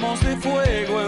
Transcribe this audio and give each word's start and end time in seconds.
Vamos 0.00 0.20
de 0.20 0.36
fuego 0.36 1.07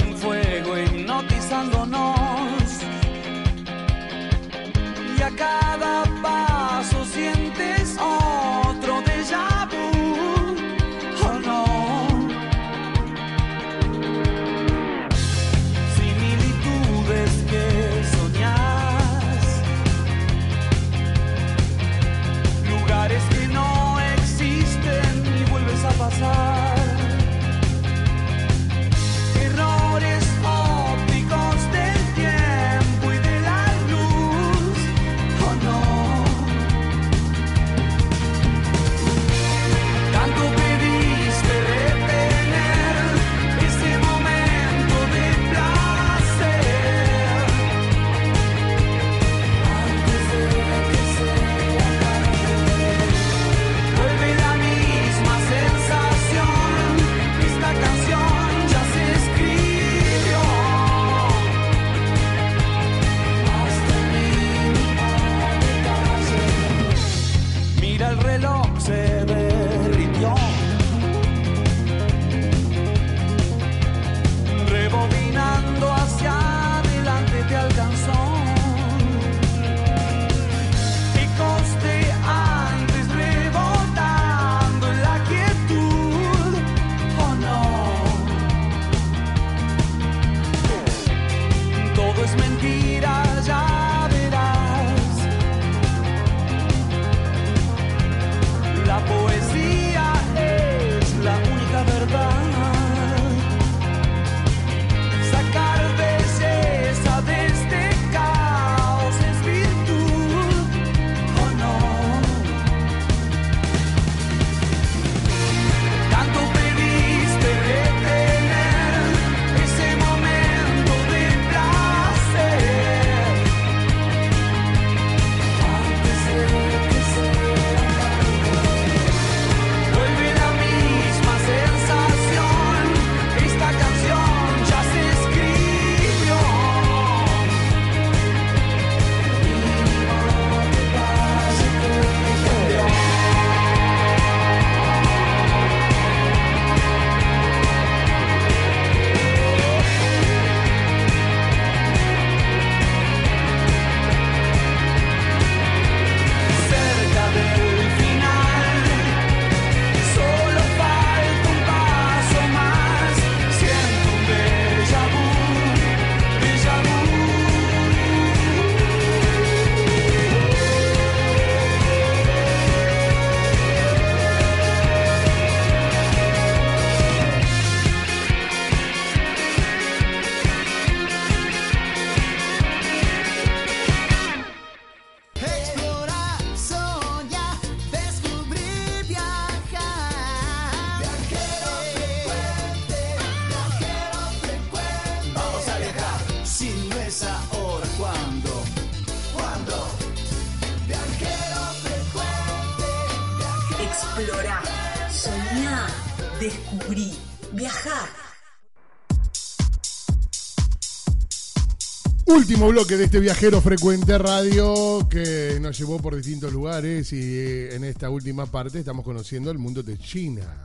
Último 212.61 212.73
bloque 212.73 212.99
de 212.99 213.05
este 213.05 213.21
viajero 213.21 213.63
frecuente 213.63 214.19
radio 214.19 215.09
que 215.09 215.57
nos 215.63 215.79
llevó 215.79 215.99
por 215.99 216.15
distintos 216.15 216.53
lugares 216.53 217.11
y 217.11 217.19
eh, 217.19 217.75
en 217.75 217.85
esta 217.85 218.11
última 218.11 218.45
parte 218.45 218.81
estamos 218.81 219.03
conociendo 219.03 219.51
el 219.51 219.57
mundo 219.57 219.83
de 219.83 219.97
China. 219.97 220.63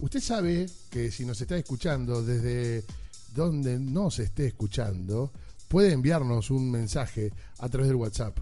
Usted 0.00 0.18
sabe 0.18 0.66
que 0.90 1.12
si 1.12 1.24
nos 1.24 1.40
está 1.40 1.56
escuchando 1.56 2.20
desde 2.20 2.82
donde 3.32 3.78
no 3.78 4.10
se 4.10 4.24
esté 4.24 4.46
escuchando, 4.46 5.30
puede 5.68 5.92
enviarnos 5.92 6.50
un 6.50 6.68
mensaje 6.68 7.32
a 7.60 7.68
través 7.68 7.86
del 7.86 7.96
WhatsApp. 7.96 8.36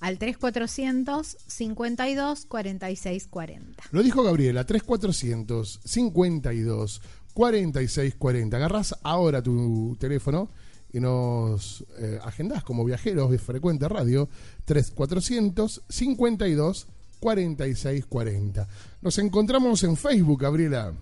Al 0.00 0.18
3400 0.18 1.36
52 1.46 2.46
46 2.46 3.28
40. 3.28 3.84
Lo 3.92 4.02
dijo 4.02 4.24
Gabriela, 4.24 4.66
3400 4.66 5.78
52 5.84 7.00
46 7.32 8.14
40. 8.16 8.56
Agarrás 8.56 8.96
ahora 9.04 9.40
tu 9.40 9.96
teléfono 10.00 10.50
y 10.92 11.00
nos 11.00 11.84
eh, 11.98 12.18
agendás 12.22 12.62
como 12.64 12.84
viajeros 12.84 13.30
de 13.30 13.38
frecuente 13.38 13.88
radio 13.88 14.28
3400 14.64 15.82
52 15.88 16.86
46 17.20 18.06
40. 18.06 18.68
Nos 19.00 19.18
encontramos 19.18 19.82
en 19.84 19.96
Facebook, 19.96 20.42
Gabriela. 20.42 20.92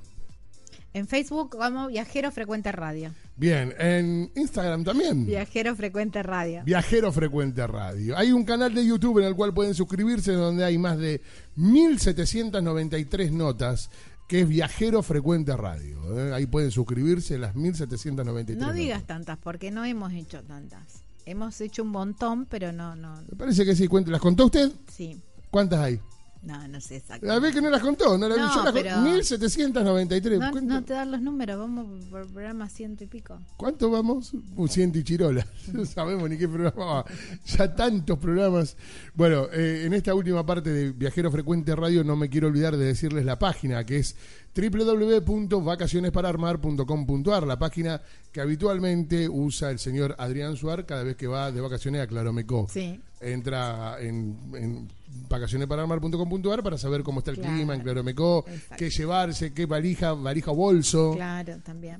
En 0.92 1.06
Facebook 1.06 1.56
como 1.56 1.86
Viajero 1.86 2.32
Frecuente 2.32 2.72
Radio. 2.72 3.14
Bien, 3.36 3.72
en 3.78 4.30
Instagram 4.34 4.82
también. 4.82 5.24
Viajero 5.24 5.76
Frecuente 5.76 6.20
Radio. 6.22 6.62
Viajero 6.64 7.12
Frecuente 7.12 7.64
Radio. 7.66 8.18
Hay 8.18 8.32
un 8.32 8.44
canal 8.44 8.74
de 8.74 8.84
YouTube 8.84 9.20
en 9.20 9.26
el 9.26 9.36
cual 9.36 9.54
pueden 9.54 9.72
suscribirse 9.72 10.32
donde 10.32 10.64
hay 10.64 10.78
más 10.78 10.98
de 10.98 11.22
1793 11.54 13.30
notas 13.30 13.88
que 14.30 14.42
es 14.42 14.48
Viajero 14.48 15.02
Frecuente 15.02 15.56
Radio. 15.56 16.16
¿eh? 16.16 16.32
Ahí 16.32 16.46
pueden 16.46 16.70
suscribirse 16.70 17.36
las 17.36 17.56
1793 17.56 18.64
No 18.64 18.72
digas 18.72 19.04
tantas, 19.04 19.36
porque 19.36 19.72
no 19.72 19.84
hemos 19.84 20.12
hecho 20.12 20.40
tantas. 20.44 21.02
Hemos 21.26 21.60
hecho 21.60 21.82
un 21.82 21.88
montón, 21.88 22.46
pero 22.46 22.70
no, 22.70 22.94
no, 22.94 23.16
Me 23.28 23.36
parece 23.36 23.64
que 23.64 23.74
sí. 23.74 23.88
¿Las 24.06 24.20
contó 24.20 24.44
usted? 24.46 24.70
sí. 24.86 25.20
¿Cuántas 25.50 25.80
hay? 25.80 26.00
No, 26.42 26.66
no 26.68 26.80
sé 26.80 26.94
La 26.94 26.98
exactamente. 26.98 27.40
vez 27.40 27.54
que 27.54 27.60
no 27.60 27.68
las 27.68 27.82
contó, 27.82 28.16
no, 28.16 28.26
la 28.28 28.36
No, 28.36 28.54
yo 28.54 28.64
las 28.64 28.72
pero- 28.72 28.96
1793. 29.02 30.38
No, 30.38 30.50
¿Cuánto, 30.50 30.72
no 30.74 30.84
te 30.84 30.94
dan 30.94 31.10
los 31.10 31.20
números, 31.20 31.58
vamos 31.58 32.04
por 32.06 32.26
programa 32.28 32.68
ciento 32.68 33.04
y 33.04 33.08
pico. 33.08 33.38
cuánto 33.58 33.90
vamos? 33.90 34.32
Un 34.56 34.68
ciento 34.68 34.98
y 34.98 35.04
chirola. 35.04 35.46
No 35.74 35.84
sabemos 35.84 36.28
ni 36.30 36.38
qué 36.38 36.48
programa 36.48 36.84
va. 36.84 37.04
Ya 37.46 37.74
tantos 37.74 38.18
programas. 38.18 38.76
Bueno, 39.14 39.48
eh, 39.52 39.82
en 39.84 39.92
esta 39.92 40.14
última 40.14 40.44
parte 40.46 40.70
de 40.70 40.92
Viajero 40.92 41.30
Frecuente 41.30 41.76
Radio 41.76 42.02
no 42.04 42.16
me 42.16 42.28
quiero 42.30 42.48
olvidar 42.48 42.76
de 42.76 42.86
decirles 42.86 43.24
la 43.24 43.38
página 43.38 43.84
que 43.84 43.98
es 43.98 44.16
www.vacacionespararmar.com.ar, 44.54 47.46
la 47.46 47.58
página 47.58 48.00
que 48.32 48.40
habitualmente 48.40 49.28
usa 49.28 49.70
el 49.70 49.78
señor 49.78 50.14
Adrián 50.18 50.56
Suar 50.56 50.86
cada 50.86 51.02
vez 51.02 51.16
que 51.16 51.26
va 51.26 51.50
de 51.52 51.60
vacaciones 51.60 52.00
a 52.02 52.06
Claromecó. 52.06 52.66
Sí. 52.70 53.00
Entra 53.20 53.96
en, 54.00 54.38
en 54.54 54.88
vacacionespararmar.com.ar 55.28 56.62
para 56.62 56.78
saber 56.78 57.02
cómo 57.02 57.18
está 57.20 57.32
el 57.32 57.38
Claro. 57.38 57.54
clima 57.54 57.74
en 57.74 57.82
Claromecó, 57.82 58.44
Exacto. 58.48 58.76
qué 58.78 58.88
llevarse, 58.90 59.52
qué 59.52 59.66
valija, 59.66 60.12
valija 60.14 60.50
o 60.52 60.54
bolso. 60.54 61.12
Claro, 61.14 61.58
también. 61.62 61.98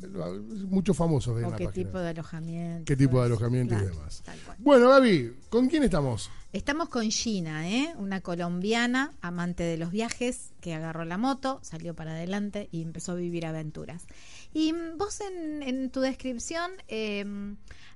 Muchos 0.69 0.97
famosos 0.97 1.35
ven 1.35 1.45
O 1.47 1.51
la 1.51 1.57
qué 1.57 1.65
página. 1.67 1.85
tipo 1.87 1.99
de 1.99 2.09
alojamiento. 2.09 2.85
qué 2.87 2.97
tipo 2.97 3.19
de 3.21 3.27
eso. 3.27 3.35
alojamiento 3.35 3.75
y 3.75 3.79
demás. 3.79 4.23
Bueno, 4.59 4.89
Gaby, 4.89 5.33
¿con 5.51 5.69
quién 5.69 5.83
estamos? 5.83 6.31
Estamos 6.53 6.89
con 6.89 7.09
Gina, 7.13 7.71
¿eh? 7.71 7.95
una 7.97 8.23
colombiana, 8.23 9.13
amante 9.21 9.63
de 9.63 9.79
los 9.79 9.93
viajes, 9.93 10.53
que 10.61 10.75
agarró 10.75 11.05
la 11.05 11.17
moto, 11.17 11.61
salió 11.63 11.95
para 11.95 12.11
adelante 12.11 12.69
y 12.73 12.83
empezó 12.83 13.13
a 13.13 13.15
vivir 13.15 13.47
aventuras. 13.47 14.05
Y 14.53 14.75
vos 14.97 15.21
en, 15.21 15.63
en 15.63 15.91
tu 15.91 16.01
descripción 16.01 16.73
eh, 16.89 17.25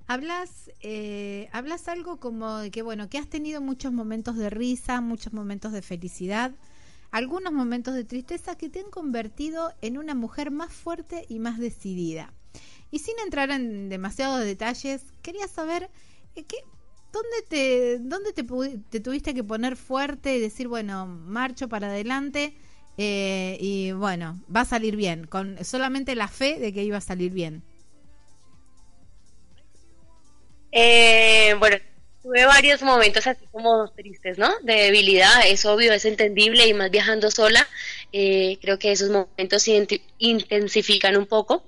hablas, 0.07 0.71
eh, 0.83 1.49
hablas 1.51 1.89
algo 1.89 2.21
como 2.21 2.59
de 2.59 2.71
que, 2.71 2.83
bueno, 2.83 3.09
que 3.09 3.19
has 3.19 3.29
tenido 3.29 3.61
muchos 3.61 3.93
momentos 3.93 4.37
de 4.37 4.51
risa, 4.51 5.01
muchos 5.01 5.33
momentos 5.33 5.73
de 5.73 5.83
felicidad, 5.83 6.53
algunos 7.11 7.53
momentos 7.53 7.95
de 7.95 8.05
tristeza 8.05 8.57
que 8.57 8.69
te 8.69 8.79
han 8.79 8.91
convertido 8.91 9.73
en 9.81 9.99
una 9.99 10.15
mujer 10.15 10.53
más 10.53 10.73
fuerte 10.73 11.27
y 11.29 11.41
más 11.41 11.59
decidida. 11.59 12.33
Y 12.93 13.01
sin 13.01 13.19
entrar 13.25 13.51
en 13.51 13.89
demasiados 13.89 14.45
detalles, 14.45 15.03
quería 15.23 15.49
saber 15.49 15.91
eh, 16.37 16.45
qué, 16.45 16.59
¿Dónde 17.15 17.43
te, 17.49 17.99
dónde 18.01 18.33
te, 18.33 18.43
te 18.91 18.99
tuviste 19.01 19.35
que 19.35 19.45
poner 19.45 19.77
fuerte 19.77 20.35
y 20.35 20.41
decir, 20.41 20.67
bueno, 20.67 21.07
marcho 21.07 21.69
para 21.69 21.87
adelante 21.87 22.55
eh, 22.97 23.57
y 23.61 23.93
bueno, 23.93 24.41
va 24.55 24.63
a 24.63 24.65
salir 24.65 24.97
bien, 24.97 25.27
con 25.27 25.65
solamente 25.65 26.17
la 26.17 26.27
fe 26.27 26.59
de 26.59 26.73
que 26.73 26.83
iba 26.83 26.99
a 26.99 27.01
salir 27.01 27.31
bien? 27.33 27.63
Eh, 30.73 31.55
bueno, 31.61 31.77
tuve 32.21 32.47
varios 32.47 32.83
momentos 32.83 33.27
así 33.29 33.47
como 33.53 33.89
tristes, 33.93 34.37
¿no? 34.39 34.51
De 34.63 34.75
debilidad, 34.75 35.47
es 35.47 35.65
obvio, 35.67 35.93
es 35.93 36.05
entendible 36.07 36.67
y 36.67 36.75
más 36.75 36.91
viajando 36.91 37.31
sola, 37.31 37.65
eh, 38.13 38.59
creo 38.61 38.79
que 38.81 38.91
esos 38.91 39.11
momentos 39.11 39.63
se 39.63 39.87
intensifican 40.19 41.17
un 41.17 41.27
poco. 41.27 41.65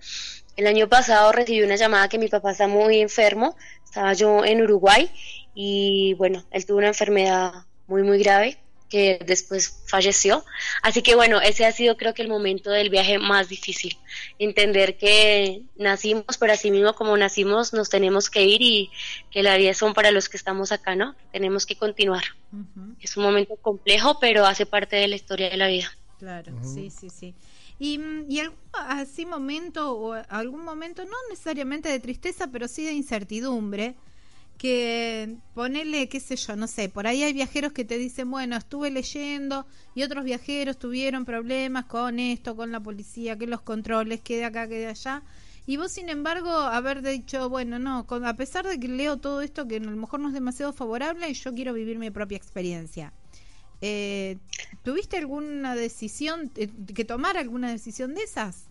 El 0.57 0.67
año 0.67 0.89
pasado 0.89 1.33
recibí 1.33 1.63
una 1.63 1.77
llamada 1.77 2.09
que 2.09 2.19
mi 2.19 2.29
papá 2.29 2.53
está 2.53 2.67
muy 2.67 3.01
enfermo, 3.01 3.57
estaba 3.85 4.15
yo 4.15 4.45
en 4.45 4.63
Uruguay 4.63 5.11
y 5.55 6.15
bueno, 6.15 6.45
él 6.51 6.65
tuvo 6.65 6.79
una 6.79 6.89
enfermedad 6.89 7.53
muy, 7.87 8.03
muy 8.03 8.19
grave 8.19 8.59
que 8.89 9.19
después 9.27 9.83
falleció. 9.87 10.45
Así 10.83 11.03
que 11.03 11.15
bueno, 11.15 11.41
ese 11.41 11.67
ha 11.67 11.73
sido 11.73 11.97
creo 11.97 12.15
que 12.15 12.23
el 12.23 12.29
momento 12.29 12.71
del 12.71 12.91
viaje 12.91 13.19
más 13.19 13.49
difícil. 13.49 13.97
Entender 14.39 14.97
que 14.97 15.63
nacimos, 15.77 16.39
pero 16.39 16.53
así 16.53 16.71
mismo 16.71 16.95
como 16.95 17.17
nacimos, 17.17 17.73
nos 17.73 17.89
tenemos 17.89 18.31
que 18.31 18.45
ir 18.45 18.63
y 18.63 18.91
que 19.31 19.43
la 19.43 19.57
vida 19.57 19.75
son 19.75 19.95
para 19.95 20.11
los 20.11 20.29
que 20.29 20.37
estamos 20.37 20.73
acá, 20.73 20.95
¿no? 20.95 21.15
Tenemos 21.33 21.67
que 21.67 21.77
continuar. 21.77 22.25
Es 23.01 23.17
un 23.17 23.25
momento 23.25 23.57
complejo, 23.57 24.19
pero 24.21 24.47
hace 24.47 24.67
parte 24.67 24.97
de 24.97 25.09
la 25.09 25.17
historia 25.17 25.51
de 25.51 25.57
la 25.57 25.69
vida. 25.69 25.91
claro, 26.19 26.53
sí, 26.63 26.91
sí, 26.91 27.11
sí. 27.11 27.35
Y, 27.79 27.99
mm, 27.99 28.31
y 28.31 28.41
algún 28.41 28.59
así 28.75 29.27
momento, 29.27 29.93
o 29.97 30.13
algún 30.29 30.65
momento, 30.65 31.05
no 31.05 31.17
necesariamente 31.31 31.89
de 31.89 32.01
tristeza, 32.01 32.49
pero 32.51 32.69
sí 32.69 32.85
de 32.85 32.93
incertidumbre, 32.93 33.97
que 34.59 35.37
ponele, 35.55 36.09
qué 36.09 36.19
sé 36.21 36.37
yo, 36.37 36.57
no 36.57 36.67
sé, 36.67 36.89
por 36.89 37.07
ahí 37.07 37.23
hay 37.23 37.33
viajeros 37.35 37.73
que 37.73 37.85
te 37.85 37.99
dicen, 37.99 38.31
bueno, 38.31 38.57
estuve 38.57 38.91
leyendo 38.91 39.67
y 39.95 40.03
otros 40.03 40.25
viajeros 40.25 40.79
tuvieron 40.79 41.25
problemas 41.27 41.85
con 41.87 42.19
esto, 42.19 42.57
con 42.57 42.73
la 42.73 42.81
policía, 42.81 43.37
que 43.37 43.47
los 43.47 43.61
controles, 43.63 44.23
que 44.23 44.39
de 44.39 44.45
acá, 44.47 44.67
que 44.69 44.77
de 44.79 44.87
allá. 44.87 45.23
Y 45.67 45.77
vos, 45.77 45.93
sin 45.93 46.09
embargo, 46.09 46.51
haber 46.51 47.03
dicho, 47.03 47.49
bueno, 47.51 47.79
no, 47.79 48.07
con- 48.07 48.25
a 48.25 48.37
pesar 48.37 48.67
de 48.67 48.79
que 48.81 48.89
leo 48.89 49.19
todo 49.19 49.43
esto 49.43 49.67
que 49.69 49.77
a 49.77 49.81
lo 49.81 49.91
mejor 49.91 50.21
no 50.21 50.29
es 50.29 50.35
demasiado 50.35 50.73
favorable, 50.73 51.33
yo 51.35 51.53
quiero 51.55 51.73
vivir 51.75 51.99
mi 51.99 52.11
propia 52.11 52.37
experiencia. 52.39 53.13
Eh, 53.81 54.37
¿Tuviste 54.83 55.17
alguna 55.17 55.75
decisión, 55.75 56.51
eh, 56.57 56.69
que 56.95 57.05
tomar 57.05 57.37
alguna 57.37 57.71
decisión 57.71 58.15
de 58.15 58.23
esas? 58.23 58.65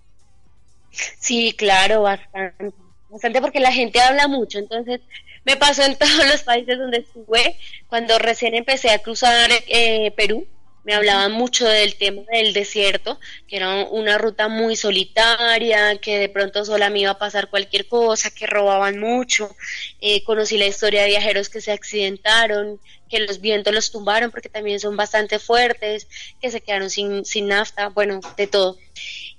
Sí, 1.20 1.54
claro, 1.58 2.04
bastante. 2.04 2.74
Bastante 3.10 3.42
porque 3.42 3.60
la 3.60 3.72
gente 3.72 4.00
habla 4.00 4.28
mucho. 4.28 4.60
Entonces, 4.60 5.02
me 5.46 5.56
pasó 5.58 5.84
en 5.84 5.96
todos 5.98 6.28
los 6.28 6.44
países 6.44 6.78
donde 6.78 7.00
estuve. 7.00 7.58
Cuando 7.88 8.18
recién 8.20 8.56
empecé 8.56 8.90
a 8.90 9.00
cruzar 9.00 9.50
eh, 9.68 10.12
Perú, 10.16 10.48
me 10.86 10.94
hablaban 10.94 11.32
mucho 11.32 11.68
del 11.68 11.96
tema 11.96 12.22
del 12.32 12.54
desierto, 12.54 13.20
que 13.48 13.58
era 13.58 13.86
una 13.86 14.20
ruta 14.20 14.48
muy 14.48 14.76
solitaria, 14.76 15.98
que 15.98 16.20
de 16.20 16.30
pronto 16.30 16.64
sola 16.64 16.92
me 16.92 17.00
iba 17.00 17.12
a 17.12 17.18
pasar 17.18 17.50
cualquier 17.50 17.88
cosa, 17.88 18.30
que 18.30 18.46
robaban 18.46 19.00
mucho. 19.00 19.56
Eh, 20.00 20.24
conocí 20.24 20.58
la 20.60 20.68
historia 20.68 21.02
de 21.02 21.08
viajeros 21.10 21.50
que 21.50 21.60
se 21.60 21.72
accidentaron, 21.72 22.80
que 23.10 23.20
los 23.20 23.42
vientos 23.42 23.74
los 23.74 23.92
tumbaron 23.92 24.32
porque 24.32 24.50
también 24.50 24.80
son 24.80 24.98
bastante 24.98 25.40
fuertes, 25.40 26.08
que 26.42 26.52
se 26.52 26.62
quedaron 26.62 26.90
sin, 26.90 27.26
sin 27.26 27.48
nafta, 27.48 27.90
bueno, 27.90 28.20
de 28.38 28.48
todo. 28.48 28.78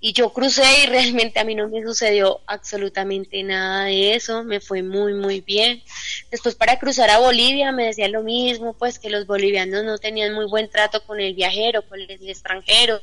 Y 0.00 0.12
yo 0.12 0.32
crucé 0.32 0.64
y 0.84 0.86
realmente 0.88 1.40
a 1.40 1.44
mí 1.44 1.54
no 1.54 1.68
me 1.68 1.82
sucedió 1.82 2.40
absolutamente 2.46 3.42
nada 3.42 3.84
de 3.84 4.14
eso, 4.14 4.44
me 4.44 4.60
fue 4.60 4.82
muy, 4.82 5.14
muy 5.14 5.40
bien. 5.40 5.82
Después 6.30 6.54
para 6.54 6.78
cruzar 6.78 7.10
a 7.10 7.18
Bolivia 7.18 7.72
me 7.72 7.86
decían 7.86 8.12
lo 8.12 8.22
mismo, 8.22 8.74
pues 8.74 8.98
que 8.98 9.10
los 9.10 9.26
bolivianos 9.26 9.84
no 9.84 9.98
tenían 9.98 10.34
muy 10.34 10.46
buen 10.46 10.68
trato 10.68 11.04
con 11.04 11.20
el 11.20 11.34
viajero, 11.34 11.82
con 11.88 12.00
el 12.00 12.10
extranjero, 12.10 13.00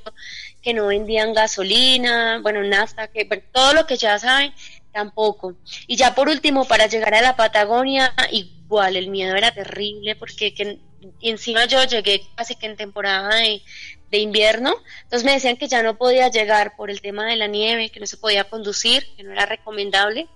que 0.61 0.73
no 0.73 0.87
vendían 0.87 1.33
gasolina, 1.33 2.39
bueno, 2.41 2.63
nafta, 2.63 3.07
que 3.07 3.25
bueno, 3.25 3.43
todo 3.51 3.73
lo 3.73 3.85
que 3.85 3.97
ya 3.97 4.17
saben, 4.19 4.53
tampoco. 4.93 5.55
Y 5.87 5.97
ya 5.97 6.15
por 6.15 6.29
último, 6.29 6.65
para 6.65 6.87
llegar 6.87 7.15
a 7.15 7.21
la 7.21 7.35
Patagonia, 7.35 8.13
igual, 8.73 8.95
el 8.95 9.09
miedo 9.09 9.35
era 9.35 9.51
terrible 9.51 10.15
porque 10.15 10.53
que, 10.53 10.79
encima 11.21 11.65
yo 11.65 11.83
llegué 11.83 12.23
casi 12.35 12.55
que 12.55 12.65
en 12.65 12.75
temporada 12.75 13.35
de, 13.35 13.61
de 14.09 14.17
invierno, 14.17 14.73
entonces 15.03 15.23
me 15.23 15.33
decían 15.33 15.57
que 15.57 15.67
ya 15.67 15.83
no 15.83 15.95
podía 15.95 16.29
llegar 16.29 16.75
por 16.75 16.89
el 16.89 16.99
tema 17.01 17.25
de 17.27 17.35
la 17.35 17.45
nieve, 17.45 17.89
que 17.89 17.99
no 17.99 18.07
se 18.07 18.17
podía 18.17 18.45
conducir, 18.45 19.05
que 19.15 19.23
no 19.23 19.31
era 19.31 19.45
recomendable, 19.45 20.27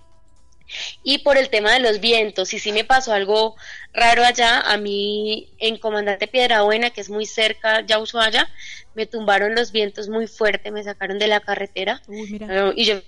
y 1.02 1.18
por 1.18 1.36
el 1.36 1.48
tema 1.48 1.72
de 1.72 1.80
los 1.80 1.98
vientos, 1.98 2.54
y 2.54 2.60
sí 2.60 2.70
me 2.70 2.84
pasó 2.84 3.12
algo 3.12 3.56
raro 3.92 4.24
allá, 4.24 4.60
a 4.60 4.76
mí 4.76 5.48
en 5.58 5.78
Comandante 5.78 6.28
Piedrabuena, 6.28 6.90
que 6.90 7.00
es 7.00 7.10
muy 7.10 7.26
cerca 7.26 7.80
ya 7.80 7.98
Ushuaia, 7.98 8.48
me 8.94 9.06
tumbaron 9.06 9.56
los 9.56 9.72
vientos 9.72 10.08
muy 10.08 10.28
fuerte, 10.28 10.70
me 10.70 10.84
sacaron 10.84 11.18
de 11.18 11.26
la 11.26 11.40
carretera, 11.40 12.00
Uy, 12.06 12.30
mira. 12.30 12.68
eh, 12.68 12.72
y 12.76 12.84
yo 12.84 13.00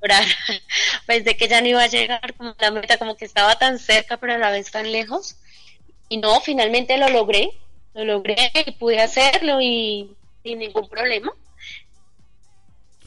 llorar. 0.00 0.24
pensé 1.06 1.36
que 1.36 1.48
ya 1.48 1.60
no 1.60 1.68
iba 1.68 1.82
a 1.82 1.88
llegar 1.88 2.34
como 2.34 2.54
la 2.58 2.70
meta, 2.70 2.98
como 2.98 3.16
que 3.16 3.24
estaba 3.24 3.58
tan 3.58 3.78
cerca, 3.78 4.16
pero 4.16 4.34
a 4.34 4.38
la 4.38 4.50
vez 4.50 4.70
tan 4.70 4.90
lejos, 4.90 5.36
y 6.08 6.18
no, 6.18 6.40
finalmente 6.40 6.96
lo 6.96 7.08
logré, 7.08 7.50
lo 7.94 8.04
logré 8.04 8.50
y 8.66 8.72
pude 8.72 9.00
hacerlo 9.00 9.60
y 9.60 10.10
sin 10.42 10.58
ningún 10.58 10.88
problema. 10.88 11.32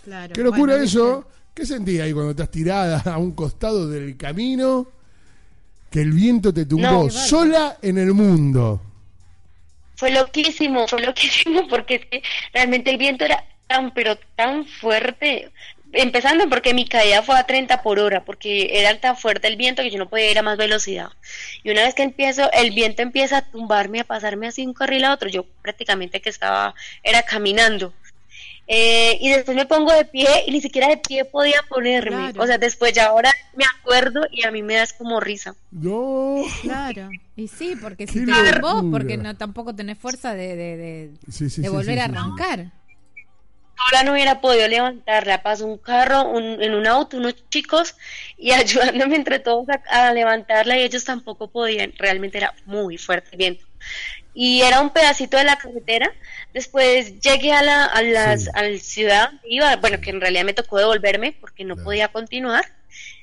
Claro. 0.03 0.33
Qué 0.33 0.41
locura 0.41 0.73
Bueno, 0.73 0.83
eso. 0.83 1.27
¿Qué 1.53 1.65
sentí 1.65 1.99
ahí 1.99 2.13
cuando 2.13 2.31
estás 2.31 2.49
tirada 2.49 3.01
a 3.05 3.17
un 3.17 3.33
costado 3.33 3.87
del 3.89 4.15
camino? 4.15 4.87
Que 5.89 6.01
el 6.01 6.13
viento 6.13 6.53
te 6.53 6.65
tumbó 6.65 6.87
No, 6.87 7.09
sola 7.09 7.77
en 7.81 7.97
el 7.97 8.13
mundo. 8.13 8.81
Fue 9.95 10.11
loquísimo, 10.11 10.87
fue 10.87 11.01
loquísimo 11.01 11.67
porque 11.69 11.95
es 11.95 12.05
que 12.05 12.23
realmente 12.53 12.89
el 12.89 12.97
viento 12.97 13.25
era 13.25 13.43
tan, 13.67 13.93
pero 13.93 14.17
tan 14.35 14.65
fuerte. 14.65 15.51
Empezando 15.93 16.47
porque 16.49 16.73
mi 16.73 16.87
caída 16.87 17.21
fue 17.21 17.37
a 17.37 17.45
30 17.45 17.81
por 17.81 17.99
hora, 17.99 18.23
porque 18.23 18.79
era 18.79 18.97
tan 18.99 19.17
fuerte 19.17 19.47
el 19.47 19.57
viento 19.57 19.81
que 19.81 19.91
yo 19.91 19.97
no 19.97 20.09
podía 20.09 20.31
ir 20.31 20.39
a 20.39 20.43
más 20.43 20.57
velocidad. 20.57 21.09
Y 21.63 21.71
una 21.71 21.83
vez 21.83 21.95
que 21.95 22.03
empiezo, 22.03 22.49
el 22.53 22.71
viento 22.71 23.01
empieza 23.01 23.37
a 23.37 23.51
tumbarme, 23.51 23.99
a 24.01 24.03
pasarme 24.05 24.47
así 24.47 24.65
un 24.65 24.73
carril 24.73 25.03
a 25.03 25.13
otro, 25.13 25.29
yo 25.29 25.45
prácticamente 25.61 26.21
que 26.21 26.29
estaba, 26.29 26.75
era 27.03 27.23
caminando. 27.23 27.93
Eh, 28.73 29.17
y 29.19 29.29
después 29.29 29.57
me 29.57 29.65
pongo 29.65 29.91
de 29.91 30.05
pie 30.05 30.29
y 30.47 30.51
ni 30.51 30.61
siquiera 30.61 30.87
de 30.87 30.97
pie 30.97 31.25
podía 31.25 31.61
ponerme. 31.67 32.31
Claro. 32.31 32.41
O 32.41 32.47
sea, 32.47 32.57
después 32.57 32.93
ya 32.93 33.07
ahora 33.07 33.29
me 33.53 33.65
acuerdo 33.65 34.21
y 34.31 34.45
a 34.45 34.51
mí 34.51 34.63
me 34.63 34.75
das 34.75 34.93
como 34.93 35.19
risa. 35.19 35.55
No. 35.71 36.43
Claro. 36.61 37.09
Y 37.35 37.49
sí, 37.49 37.75
porque 37.81 38.07
si 38.07 38.25
te 38.25 38.59
vos, 38.61 38.85
porque 38.89 39.17
no 39.17 39.35
tampoco 39.35 39.75
tenés 39.75 39.97
fuerza 39.97 40.35
de, 40.35 40.55
de, 40.55 40.77
de, 40.77 41.11
Sí, 41.29 41.49
sí, 41.49 41.61
de 41.61 41.67
volver 41.67 41.95
sí, 41.95 41.99
a 41.99 42.05
sí, 42.05 42.11
sí. 42.11 42.17
arrancar. 42.17 42.71
Ahora 43.85 44.03
no 44.03 44.13
hubiera 44.13 44.41
podido 44.41 44.67
levantarla. 44.67 45.41
Pasó 45.43 45.65
un 45.65 45.77
carro 45.77 46.29
un- 46.29 46.61
en 46.61 46.73
un 46.75 46.87
auto, 46.87 47.17
unos 47.17 47.35
chicos, 47.49 47.95
y 48.37 48.51
ayudándome 49.05 49.15
entre 49.15 49.39
todos 49.39 49.67
a, 49.69 50.07
a 50.09 50.13
levantarla 50.13 50.77
y 50.77 50.83
ellos 50.83 51.03
tampoco 51.05 51.49
podían. 51.49 51.93
Realmente 51.97 52.37
era 52.37 52.53
muy 52.65 52.97
fuerte 52.97 53.29
el 53.31 53.37
viento. 53.37 53.65
Y 54.33 54.61
era 54.61 54.79
un 54.81 54.91
pedacito 54.91 55.37
de 55.37 55.43
la 55.43 55.57
carretera. 55.57 56.13
Después 56.53 57.19
llegué 57.21 57.51
a 57.53 57.61
la, 57.63 57.85
a 57.85 58.01
las, 58.01 58.43
Sí. 58.45 58.49
a 58.53 58.63
la 58.63 58.77
ciudad 58.79 59.31
iba, 59.43 59.75
bueno, 59.77 59.99
que 59.99 60.09
en 60.11 60.21
realidad 60.21 60.45
me 60.45 60.53
tocó 60.53 60.77
devolverme 60.77 61.33
porque 61.39 61.63
no 61.65 61.75
Claro. 61.75 61.85
podía 61.85 62.07
continuar. 62.09 62.65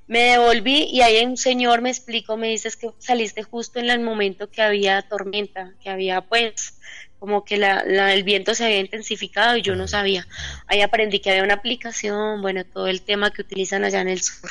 Me 0.06 0.20
devolví 0.20 0.84
y 0.84 1.02
ahí 1.02 1.24
un 1.24 1.36
señor 1.36 1.82
me 1.82 1.90
explicó, 1.90 2.36
me 2.38 2.48
dices 2.48 2.76
que 2.76 2.90
saliste 2.98 3.42
justo 3.42 3.78
en 3.78 3.90
el 3.90 4.00
momento 4.00 4.50
que 4.50 4.62
había 4.62 5.02
tormenta, 5.02 5.72
que 5.82 5.90
había 5.90 6.22
pues 6.22 6.77
como 7.18 7.44
que 7.44 7.56
la, 7.56 7.84
la- 7.84 8.14
el 8.14 8.22
viento 8.24 8.54
se 8.54 8.64
había 8.64 8.80
intensificado 8.80 9.56
y 9.56 9.62
yo 9.62 9.74
no 9.76 9.88
sabía. 9.88 10.26
Ahí 10.66 10.80
aprendí 10.82 11.20
que 11.20 11.30
había 11.30 11.44
una 11.44 11.54
aplicación, 11.54 12.42
bueno, 12.42 12.64
todo 12.64 12.86
el 12.88 13.02
tema 13.02 13.30
que 13.32 13.42
utilizan 13.42 13.84
allá 13.84 14.00
en 14.00 14.08
el 14.08 14.20
sur, 14.22 14.50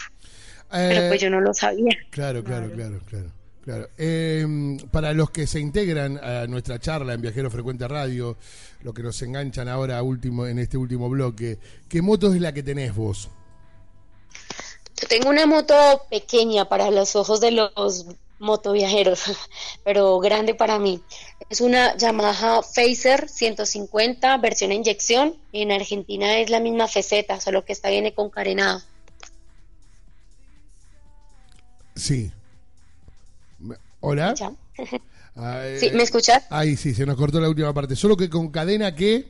pero 0.88 1.02
Eh, 1.02 1.08
pues 1.10 1.22
yo 1.22 1.30
no 1.30 1.40
lo 1.42 1.54
sabía. 1.54 1.98
Claro, 2.10 2.44
claro, 2.44 2.72
claro, 2.72 3.00
claro. 3.10 3.32
claro. 3.64 3.90
Eh, 3.98 4.46
para 4.92 5.14
los 5.14 5.30
que 5.32 5.48
se 5.48 5.60
integran 5.60 6.18
a 6.24 6.46
nuestra 6.48 6.80
charla 6.80 7.14
en 7.14 7.22
Viajero 7.22 7.50
Frecuente 7.52 7.88
Radio, 7.88 8.38
los 8.84 8.94
que 8.94 9.04
nos 9.04 9.22
enganchan 9.22 9.68
ahora 9.70 10.02
último 10.04 10.46
en 10.46 10.60
este 10.60 10.78
último 10.78 11.10
bloque, 11.10 11.58
¿qué 11.90 12.02
moto 12.02 12.34
es 12.34 12.42
la 12.42 12.54
que 12.54 12.64
tenés 12.64 12.94
vos? 12.96 13.30
Yo 15.00 15.08
tengo 15.08 15.30
una 15.30 15.46
moto 15.46 15.76
pequeña 16.10 16.66
para 16.66 16.90
los 16.92 17.16
ojos 17.16 17.40
de 17.40 17.52
los 17.52 18.06
motoviajeros, 18.40 19.24
pero 19.84 20.18
grande 20.20 20.56
para 20.56 20.80
mí. 20.80 21.02
Es 21.50 21.62
una 21.62 21.96
Yamaha 21.96 22.62
Phaser 22.62 23.30
150, 23.30 24.38
versión 24.38 24.72
a 24.72 24.74
inyección. 24.74 25.36
En 25.54 25.72
Argentina 25.72 26.40
es 26.40 26.50
la 26.50 26.60
misma 26.60 26.88
FZ, 26.88 27.14
solo 27.42 27.64
que 27.64 27.72
esta 27.74 27.90
viene 27.90 28.14
con 28.14 28.30
carenado. 28.30 28.82
Sí. 31.96 32.32
¿Hola? 34.02 34.34
¿Ya? 34.36 34.52
Ah, 35.40 35.62
eh, 35.68 35.78
¿Sí? 35.80 35.92
¿Me 35.92 36.02
escuchas? 36.02 36.46
Ahí 36.50 36.76
sí, 36.76 36.96
se 36.96 37.06
nos 37.06 37.16
cortó 37.16 37.40
la 37.40 37.48
última 37.48 37.72
parte. 37.72 37.96
Solo 37.96 38.18
que 38.18 38.28
con 38.28 38.50
cadena 38.50 38.96
que... 38.96 39.28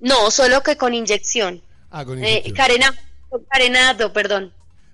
No, 0.00 0.30
solo 0.30 0.62
que 0.62 0.76
con 0.76 0.92
inyección. 0.92 1.62
Ah, 1.90 2.04
con 2.04 2.22
Eh, 2.22 2.28
inyección. 2.30 2.54
carena, 2.56 2.94
con 3.30 3.42
carenado, 3.44 4.12
perdón. 4.12 4.52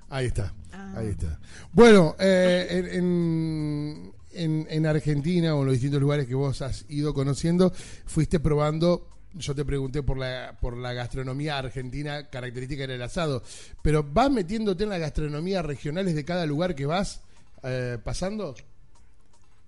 Ahí 0.08 0.26
está, 0.26 0.54
Ah. 0.72 0.94
ahí 0.98 1.08
está. 1.08 1.36
Bueno, 1.72 2.14
eh, 2.20 2.66
en, 2.70 2.86
en, 2.94 4.11
en- 4.34 4.66
en 4.70 4.86
Argentina 4.86 5.54
o 5.54 5.60
en 5.60 5.66
los 5.66 5.74
distintos 5.74 6.00
lugares 6.00 6.26
que 6.26 6.34
vos 6.34 6.62
has 6.62 6.84
ido 6.88 7.14
conociendo, 7.14 7.72
fuiste 8.06 8.40
probando, 8.40 9.08
yo 9.34 9.54
te 9.54 9.64
pregunté 9.64 10.02
por 10.02 10.18
la, 10.18 10.58
por 10.60 10.76
la 10.76 10.92
gastronomía 10.92 11.58
argentina, 11.58 12.28
característica 12.28 12.86
del 12.86 13.02
asado, 13.02 13.42
pero 13.82 14.02
¿vas 14.04 14.30
metiéndote 14.30 14.84
en 14.84 14.90
las 14.90 15.00
gastronomías 15.00 15.64
regionales 15.64 16.14
de 16.14 16.24
cada 16.24 16.44
lugar 16.46 16.74
que 16.74 16.86
vas 16.86 17.20
eh, 17.62 17.98
pasando? 18.02 18.54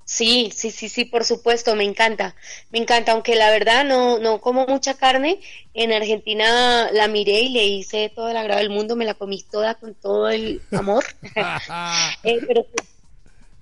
Sí, 0.07 0.53
sí, 0.55 0.71
sí, 0.71 0.91
sí, 0.91 1.07
por 1.07 1.25
supuesto, 1.25 1.75
me 1.77 1.85
encanta, 1.85 2.37
me 2.71 2.79
encanta, 2.79 3.13
aunque 3.13 3.37
la 3.37 3.51
verdad 3.51 3.87
no, 3.87 4.19
no 4.19 4.39
como 4.39 4.67
mucha 4.67 4.95
carne, 4.99 5.41
en 5.73 5.93
Argentina 5.93 6.91
la 6.93 7.09
miré 7.09 7.41
y 7.41 7.49
le 7.49 7.67
hice 7.67 8.13
todo 8.15 8.29
el 8.29 8.37
agrado 8.37 8.61
del 8.61 8.69
mundo, 8.69 8.97
me 8.97 9.07
la 9.07 9.15
comí 9.15 9.43
toda 9.51 9.77
con 9.77 9.95
todo 9.95 10.29
el 10.29 10.61
amor, 10.73 11.05
Eh, 12.23 12.41
pero 12.47 12.67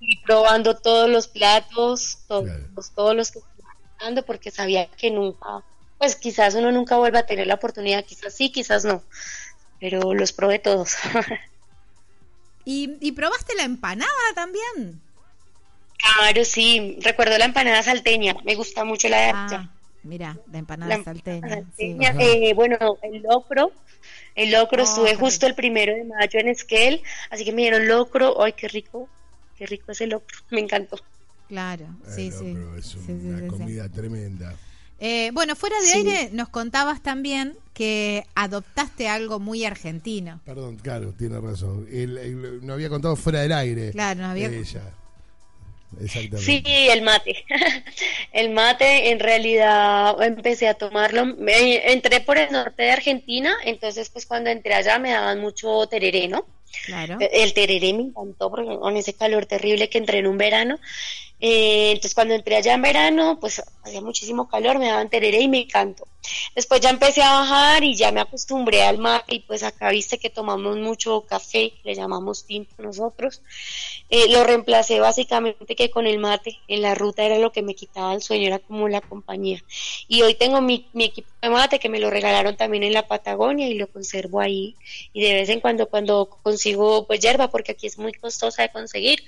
sí, 0.05 0.17
probando 0.25 0.77
todos 0.77 1.09
los 1.09 1.27
platos, 1.27 2.19
todos, 2.27 2.45
Claro. 2.45 2.69
todos 2.95 3.15
los 3.15 3.31
que 3.31 3.39
probando, 3.97 4.25
porque 4.25 4.51
sabía 4.51 4.89
que 4.91 5.11
nunca, 5.11 5.63
pues 5.97 6.15
quizás 6.15 6.55
uno 6.55 6.71
nunca 6.71 6.97
vuelva 6.97 7.19
a 7.19 7.25
tener 7.25 7.47
la 7.47 7.55
oportunidad, 7.55 8.05
quizás 8.05 8.33
sí, 8.35 8.51
quizás 8.51 8.85
no, 8.85 9.03
pero 9.79 10.13
los 10.13 10.33
probé 10.33 10.59
todos. 10.59 10.95
¿Y, 12.65 12.97
y 13.01 13.11
probaste 13.13 13.55
la 13.55 13.63
empanada 13.63 14.09
también? 14.35 15.01
Claro, 15.97 16.43
sí, 16.43 16.97
recuerdo 17.01 17.37
la 17.37 17.45
empanada 17.45 17.81
salteña, 17.83 18.35
me 18.43 18.55
gusta 18.55 18.83
mucho 18.83 19.07
la 19.09 19.27
de 19.27 19.33
Ah, 19.33 19.69
mira, 20.03 20.37
la 20.51 20.57
empanada 20.59 20.97
La 20.97 21.03
salteña. 21.03 21.63
sí. 21.77 21.97
eh, 22.19 22.53
bueno, 22.53 22.77
el 23.01 23.21
locro, 23.21 23.71
el 24.35 24.51
locro, 24.51 24.83
Oh, 24.83 24.83
estuve 24.83 25.15
justo 25.15 25.45
el 25.47 25.55
primero 25.55 25.93
de 25.93 26.03
mayo 26.03 26.39
en 26.39 26.49
Esquel, 26.49 27.01
así 27.29 27.45
que 27.45 27.53
me 27.53 27.61
dieron 27.63 27.87
locro, 27.87 28.41
ay, 28.41 28.53
qué 28.53 28.67
rico, 28.67 29.09
qué 29.57 29.65
rico 29.65 29.91
ese 29.91 30.07
locro, 30.07 30.37
me 30.49 30.59
encantó. 30.61 30.99
Claro, 31.47 31.85
sí, 32.07 32.31
sí. 32.31 32.31
es 32.31 32.33
Sí, 32.37 32.47
una 32.55 32.81
sí, 32.81 32.93
sí, 33.05 33.39
sí. 33.41 33.47
comida 33.47 33.89
tremenda. 33.89 34.55
Eh, 34.99 35.31
bueno, 35.33 35.55
fuera 35.55 35.75
de 35.81 35.87
Sí. 35.87 35.97
aire 35.97 36.29
nos 36.31 36.47
contabas 36.49 37.03
también 37.03 37.55
que 37.73 38.25
adoptaste 38.35 39.09
algo 39.09 39.39
muy 39.39 39.65
argentino. 39.65 40.39
Perdón, 40.45 40.77
claro, 40.77 41.11
tiene 41.17 41.39
razón. 41.41 41.87
El- 41.91 42.17
el- 42.17 42.65
no 42.65 42.73
había 42.73 42.89
contado 42.89 43.15
fuera 43.15 43.41
del 43.41 43.51
aire. 43.51 43.91
Claro, 43.91 44.21
no 44.21 44.27
había- 44.27 44.47
Ella. 44.47 44.81
Exactamente. 46.01 46.39
Sí, 46.39 46.63
el 46.65 47.01
mate. 47.03 47.45
El 48.33 48.49
mate, 48.49 49.11
en 49.11 49.19
realidad, 49.19 50.15
empecé 50.23 50.67
a 50.67 50.73
tomarlo. 50.73 51.25
me- 51.25 51.91
entré 51.93 52.19
por 52.21 52.37
el 52.39 52.51
norte 52.51 52.81
de 52.83 52.91
Argentina, 52.91 53.53
entonces, 53.63 54.09
pues 54.09 54.25
cuando 54.25 54.49
entré 54.49 54.73
allá 54.73 54.97
me 54.97 55.11
daban 55.11 55.39
mucho 55.39 55.85
tereré, 55.87 56.27
¿no? 56.27 56.47
Claro. 56.85 57.17
El 57.19 57.53
tereré 57.53 57.93
me 57.93 58.03
encantó 58.03 58.49
porque 58.49 58.77
con 58.77 58.97
ese 58.97 59.13
calor 59.13 59.45
terrible 59.45 59.89
que 59.89 59.97
entré 59.97 60.19
en 60.19 60.27
un 60.27 60.37
verano. 60.37 60.79
Eh, 61.39 61.91
entonces 61.91 62.15
cuando 62.15 62.33
entré 62.33 62.55
allá 62.55 62.73
en 62.73 62.81
verano, 62.81 63.37
pues 63.39 63.61
hacía 63.83 64.01
muchísimo 64.01 64.47
calor, 64.47 64.79
me 64.79 64.87
daban 64.87 65.09
tereré 65.09 65.41
y 65.41 65.47
me 65.47 65.61
encantó. 65.61 66.07
Después 66.55 66.81
ya 66.81 66.89
empecé 66.89 67.21
a 67.21 67.33
bajar 67.33 67.83
y 67.83 67.95
ya 67.95 68.11
me 68.11 68.21
acostumbré 68.21 68.83
al 68.83 68.97
mate 68.97 69.35
y 69.35 69.39
pues 69.39 69.63
acá 69.63 69.89
viste 69.89 70.17
que 70.17 70.29
tomamos 70.29 70.77
mucho 70.77 71.21
café, 71.21 71.73
le 71.83 71.95
llamamos 71.95 72.45
tinto 72.45 72.73
nosotros. 72.81 73.41
Eh, 74.09 74.29
lo 74.29 74.43
reemplacé 74.43 74.99
básicamente 74.99 75.75
que 75.75 75.89
con 75.89 76.05
el 76.05 76.19
mate. 76.19 76.59
En 76.67 76.81
la 76.81 76.95
ruta 76.95 77.23
era 77.23 77.39
lo 77.39 77.51
que 77.51 77.61
me 77.61 77.75
quitaba 77.75 78.13
el 78.13 78.21
sueño, 78.21 78.47
era 78.47 78.59
como 78.59 78.87
la 78.87 79.01
compañía. 79.01 79.63
Y 80.07 80.21
hoy 80.21 80.35
tengo 80.35 80.61
mi, 80.61 80.87
mi 80.93 81.05
equipo 81.05 81.29
de 81.41 81.49
mate 81.49 81.79
que 81.79 81.89
me 81.89 81.99
lo 81.99 82.09
regalaron 82.09 82.55
también 82.55 82.83
en 82.83 82.93
la 82.93 83.07
Patagonia 83.07 83.67
y 83.67 83.73
lo 83.73 83.87
conservo 83.87 84.39
ahí. 84.39 84.75
Y 85.13 85.23
de 85.23 85.33
vez 85.33 85.49
en 85.49 85.59
cuando, 85.59 85.87
cuando 85.87 86.29
consigo 86.43 87.07
pues 87.07 87.19
hierba, 87.19 87.49
porque 87.49 87.71
aquí 87.71 87.87
es 87.87 87.97
muy 87.97 88.13
costosa 88.13 88.61
de 88.61 88.71
conseguir, 88.71 89.23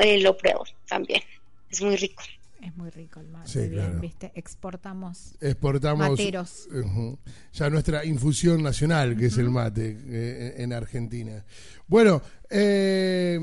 eh, 0.00 0.18
lo 0.20 0.36
pruebo 0.36 0.64
también. 0.88 1.22
Es 1.70 1.80
muy 1.80 1.96
rico. 1.96 2.22
Es 2.64 2.74
muy 2.78 2.88
rico 2.88 3.20
el 3.20 3.28
mate, 3.28 3.46
Sí, 3.46 3.58
bien, 3.68 3.72
claro. 3.72 4.00
¿viste? 4.00 4.32
Exportamos. 4.34 5.34
Exportamos 5.38 6.08
Materos. 6.12 6.66
Ya 7.52 7.68
nuestra 7.68 8.06
infusión 8.06 8.62
nacional, 8.62 9.18
que 9.18 9.26
es 9.26 9.36
el 9.36 9.50
mate 9.50 9.98
eh, 10.06 10.54
en 10.56 10.72
Argentina. 10.72 11.44
Bueno, 11.86 12.22
eh, 12.48 13.38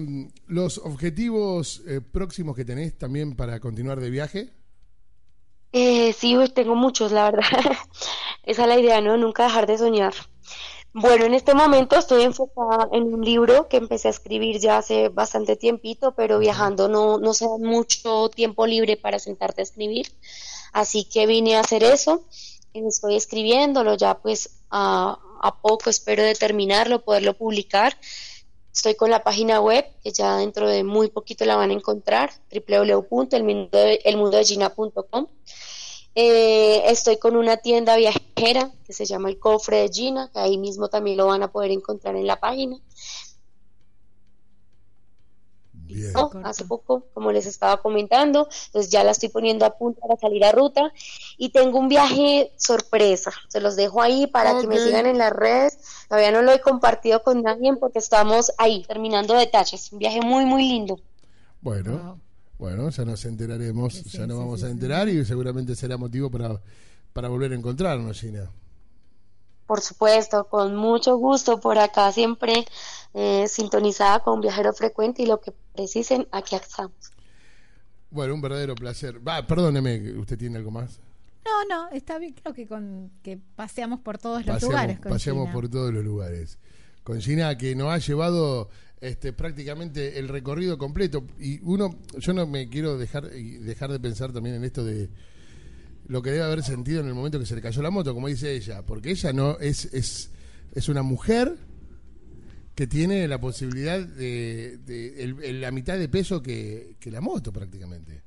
los 0.47 0.79
objetivos 0.79 1.83
eh, 1.85 2.01
próximos 2.01 2.55
que 2.55 2.65
tenés 2.65 2.97
también 2.97 3.35
para 3.35 3.59
continuar 3.59 3.99
de 3.99 4.09
viaje. 4.09 4.53
Eh, 5.71 6.13
sí, 6.13 6.35
uy, 6.35 6.49
tengo 6.49 6.73
muchos, 6.73 7.11
la 7.11 7.29
verdad. 7.29 7.43
Esa 8.43 8.63
es 8.63 8.67
la 8.67 8.79
idea, 8.79 9.01
¿no? 9.01 9.17
Nunca 9.17 9.43
dejar 9.43 9.67
de 9.67 9.77
soñar. 9.77 10.13
Bueno, 10.93 11.23
en 11.23 11.33
este 11.33 11.53
momento 11.53 11.97
estoy 11.97 12.23
enfocada 12.23 12.89
en 12.91 13.13
un 13.13 13.23
libro 13.23 13.69
que 13.69 13.77
empecé 13.77 14.09
a 14.09 14.11
escribir 14.11 14.59
ya 14.59 14.77
hace 14.77 15.07
bastante 15.07 15.55
tiempito, 15.55 16.13
pero 16.13 16.37
viajando 16.37 16.89
no, 16.89 17.17
no 17.17 17.33
se 17.33 17.45
da 17.45 17.57
mucho 17.57 18.29
tiempo 18.29 18.67
libre 18.67 18.97
para 18.97 19.17
sentarte 19.17 19.61
a 19.61 19.63
escribir. 19.63 20.07
Así 20.73 21.05
que 21.05 21.27
vine 21.27 21.55
a 21.55 21.61
hacer 21.61 21.83
eso. 21.83 22.25
Estoy 22.73 23.15
escribiéndolo 23.15 23.95
ya 23.95 24.19
pues 24.19 24.63
a, 24.69 25.17
a 25.41 25.61
poco, 25.61 25.89
espero 25.89 26.23
de 26.23 26.35
terminarlo, 26.35 27.05
poderlo 27.05 27.37
publicar. 27.37 27.97
Estoy 28.73 28.95
con 28.95 29.11
la 29.11 29.23
página 29.23 29.61
web, 29.61 29.85
que 30.03 30.11
ya 30.11 30.35
dentro 30.37 30.69
de 30.69 30.83
muy 30.83 31.09
poquito 31.09 31.45
la 31.45 31.55
van 31.55 31.69
a 31.71 31.73
encontrar, 31.73 32.31
www.elmundodegina.com. 32.51 35.27
Eh, 36.13 36.83
estoy 36.91 37.17
con 37.17 37.37
una 37.37 37.57
tienda 37.57 37.95
viajera 37.95 38.71
que 38.85 38.93
se 38.93 39.05
llama 39.05 39.29
El 39.29 39.39
Cofre 39.39 39.77
de 39.77 39.89
Gina, 39.89 40.29
que 40.31 40.39
ahí 40.39 40.57
mismo 40.57 40.89
también 40.89 41.17
lo 41.17 41.27
van 41.27 41.43
a 41.43 41.51
poder 41.51 41.71
encontrar 41.71 42.15
en 42.15 42.27
la 42.27 42.39
página. 42.39 42.77
Bien. 45.73 46.11
¿no? 46.13 46.31
Hace 46.43 46.65
poco, 46.65 47.05
como 47.13 47.31
les 47.31 47.45
estaba 47.45 47.81
comentando, 47.81 48.47
entonces 48.67 48.91
ya 48.91 49.03
la 49.03 49.11
estoy 49.11 49.29
poniendo 49.29 49.65
a 49.65 49.77
punto 49.77 50.01
para 50.01 50.17
salir 50.17 50.43
a 50.43 50.51
ruta 50.51 50.91
y 51.37 51.49
tengo 51.49 51.79
un 51.79 51.89
viaje 51.89 52.53
sorpresa, 52.57 53.31
se 53.49 53.59
los 53.59 53.75
dejo 53.75 54.01
ahí 54.01 54.27
para 54.27 54.59
que 54.59 54.67
me 54.67 54.79
sigan 54.79 55.05
en 55.05 55.17
las 55.17 55.33
redes, 55.33 55.79
todavía 56.07 56.31
no 56.31 56.41
lo 56.41 56.53
he 56.53 56.61
compartido 56.61 57.23
con 57.23 57.41
nadie 57.41 57.73
porque 57.75 57.99
estamos 57.99 58.53
ahí 58.57 58.83
terminando 58.87 59.33
detalles, 59.33 59.91
un 59.91 59.99
viaje 59.99 60.21
muy 60.21 60.45
muy 60.45 60.63
lindo. 60.63 60.99
Bueno, 61.61 61.91
Wow. 61.91 62.19
Bueno, 62.61 62.89
ya 62.89 63.03
nos 63.05 63.25
enteraremos, 63.25 63.93
Sí, 63.93 64.03
ya 64.09 64.27
nos 64.27 64.37
sí, 64.37 64.39
vamos 64.39 64.59
sí, 64.59 64.65
a 64.65 64.69
sí. 64.69 64.73
enterar 64.73 65.09
y 65.09 65.25
seguramente 65.25 65.75
será 65.75 65.97
motivo 65.97 66.29
para, 66.29 66.61
para 67.11 67.27
volver 67.27 67.51
a 67.51 67.55
encontrarnos, 67.55 68.19
Gina. 68.21 68.49
Por 69.65 69.81
supuesto, 69.81 70.47
con 70.47 70.75
mucho 70.75 71.17
gusto 71.17 71.59
por 71.59 71.77
acá 71.79 72.11
siempre 72.11 72.65
eh, 73.13 73.47
sintonizada 73.47 74.19
con 74.19 74.41
Viajero 74.41 74.73
Frecuente 74.73 75.23
y 75.23 75.25
lo 75.25 75.39
que 75.41 75.53
precisen, 75.73 76.27
aquí 76.31 76.55
estamos. 76.55 76.93
Bueno, 78.09 78.33
un 78.35 78.41
verdadero 78.41 78.75
placer. 78.75 79.25
Va, 79.25 79.47
perdóneme, 79.47 80.11
¿usted 80.19 80.37
tiene 80.37 80.57
algo 80.57 80.69
más? 80.71 80.99
No, 81.45 81.65
no, 81.67 81.89
está 81.91 82.19
bien, 82.19 82.33
creo 82.33 82.53
que 82.53 82.67
con 82.67 83.09
que 83.23 83.39
paseamos 83.55 84.01
por 84.01 84.17
todos 84.19 84.45
los 84.45 84.55
Paseamos, 84.55 84.73
lugares. 84.73 84.99
con 84.99 85.11
paseamos 85.13 85.43
Gina. 85.45 85.53
por 85.53 85.69
todos 85.69 85.93
los 85.93 86.03
lugares. 86.03 86.59
Con 87.03 87.19
Gina 87.21 87.57
que 87.57 87.73
nos 87.75 87.91
ha 87.91 87.97
llevado 87.97 88.69
este, 89.01 89.33
prácticamente 89.33 90.19
el 90.19 90.27
recorrido 90.29 90.77
completo. 90.77 91.25
Y 91.39 91.59
uno, 91.63 91.95
yo 92.17 92.33
no 92.33 92.47
me 92.47 92.69
quiero 92.69 92.97
dejar, 92.97 93.29
dejar 93.29 93.91
de 93.91 93.99
pensar 93.99 94.31
también 94.31 94.55
en 94.55 94.63
esto 94.63 94.85
de 94.85 95.09
lo 96.07 96.21
que 96.21 96.31
debe 96.31 96.43
haber 96.43 96.63
sentido 96.63 97.01
en 97.01 97.07
el 97.07 97.13
momento 97.13 97.39
que 97.39 97.45
se 97.45 97.55
le 97.55 97.61
cayó 97.61 97.81
la 97.81 97.91
moto, 97.91 98.13
como 98.13 98.27
dice 98.27 98.53
ella, 98.55 98.83
porque 98.85 99.11
ella 99.11 99.33
no 99.33 99.57
es, 99.59 99.85
es, 99.93 100.31
es 100.73 100.89
una 100.89 101.03
mujer 101.03 101.55
que 102.75 102.87
tiene 102.87 103.27
la 103.27 103.39
posibilidad 103.39 103.99
de, 103.99 104.79
el- 105.17 105.61
la 105.61 105.71
mitad 105.71 105.97
de 105.97 106.09
peso 106.09 106.41
que, 106.41 106.95
que 106.99 107.11
la 107.11 107.21
moto 107.21 107.51
prácticamente. 107.51 108.23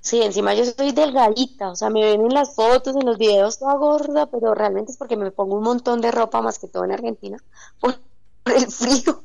Sí, 0.00 0.20
encima 0.22 0.54
yo 0.54 0.64
soy 0.64 0.92
delgadita, 0.92 1.70
o 1.70 1.76
sea, 1.76 1.90
me 1.90 2.00
ven 2.04 2.22
en 2.22 2.32
las 2.34 2.54
fotos, 2.54 2.96
en 2.96 3.04
los 3.06 3.18
videos 3.18 3.58
toda 3.58 3.74
gorda, 3.76 4.26
pero 4.30 4.54
realmente 4.54 4.92
es 4.92 4.98
porque 4.98 5.16
me 5.16 5.30
pongo 5.30 5.56
un 5.56 5.62
montón 5.64 6.00
de 6.00 6.10
ropa, 6.10 6.40
más 6.42 6.58
que 6.58 6.68
todo 6.68 6.84
en 6.84 6.92
Argentina, 6.92 7.38
por 7.78 8.00
el 8.46 8.66
frío. 8.70 9.24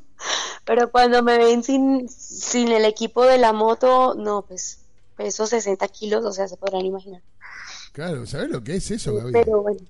Pero 0.64 0.90
cuando 0.90 1.22
me 1.22 1.38
ven 1.38 1.62
sin, 1.62 2.08
sin 2.08 2.72
el 2.72 2.84
equipo 2.84 3.24
de 3.24 3.38
la 3.38 3.52
moto, 3.52 4.14
no, 4.14 4.42
pues 4.42 4.78
peso 5.16 5.46
60 5.46 5.86
kilos, 5.88 6.24
o 6.24 6.32
sea, 6.32 6.48
se 6.48 6.56
podrán 6.56 6.84
imaginar. 6.84 7.22
Claro, 7.92 8.26
¿sabes 8.26 8.50
lo 8.50 8.62
que 8.62 8.76
es 8.76 8.90
eso, 8.90 9.14
Gaby? 9.14 9.32
Pero 9.32 9.62
bueno, 9.62 9.80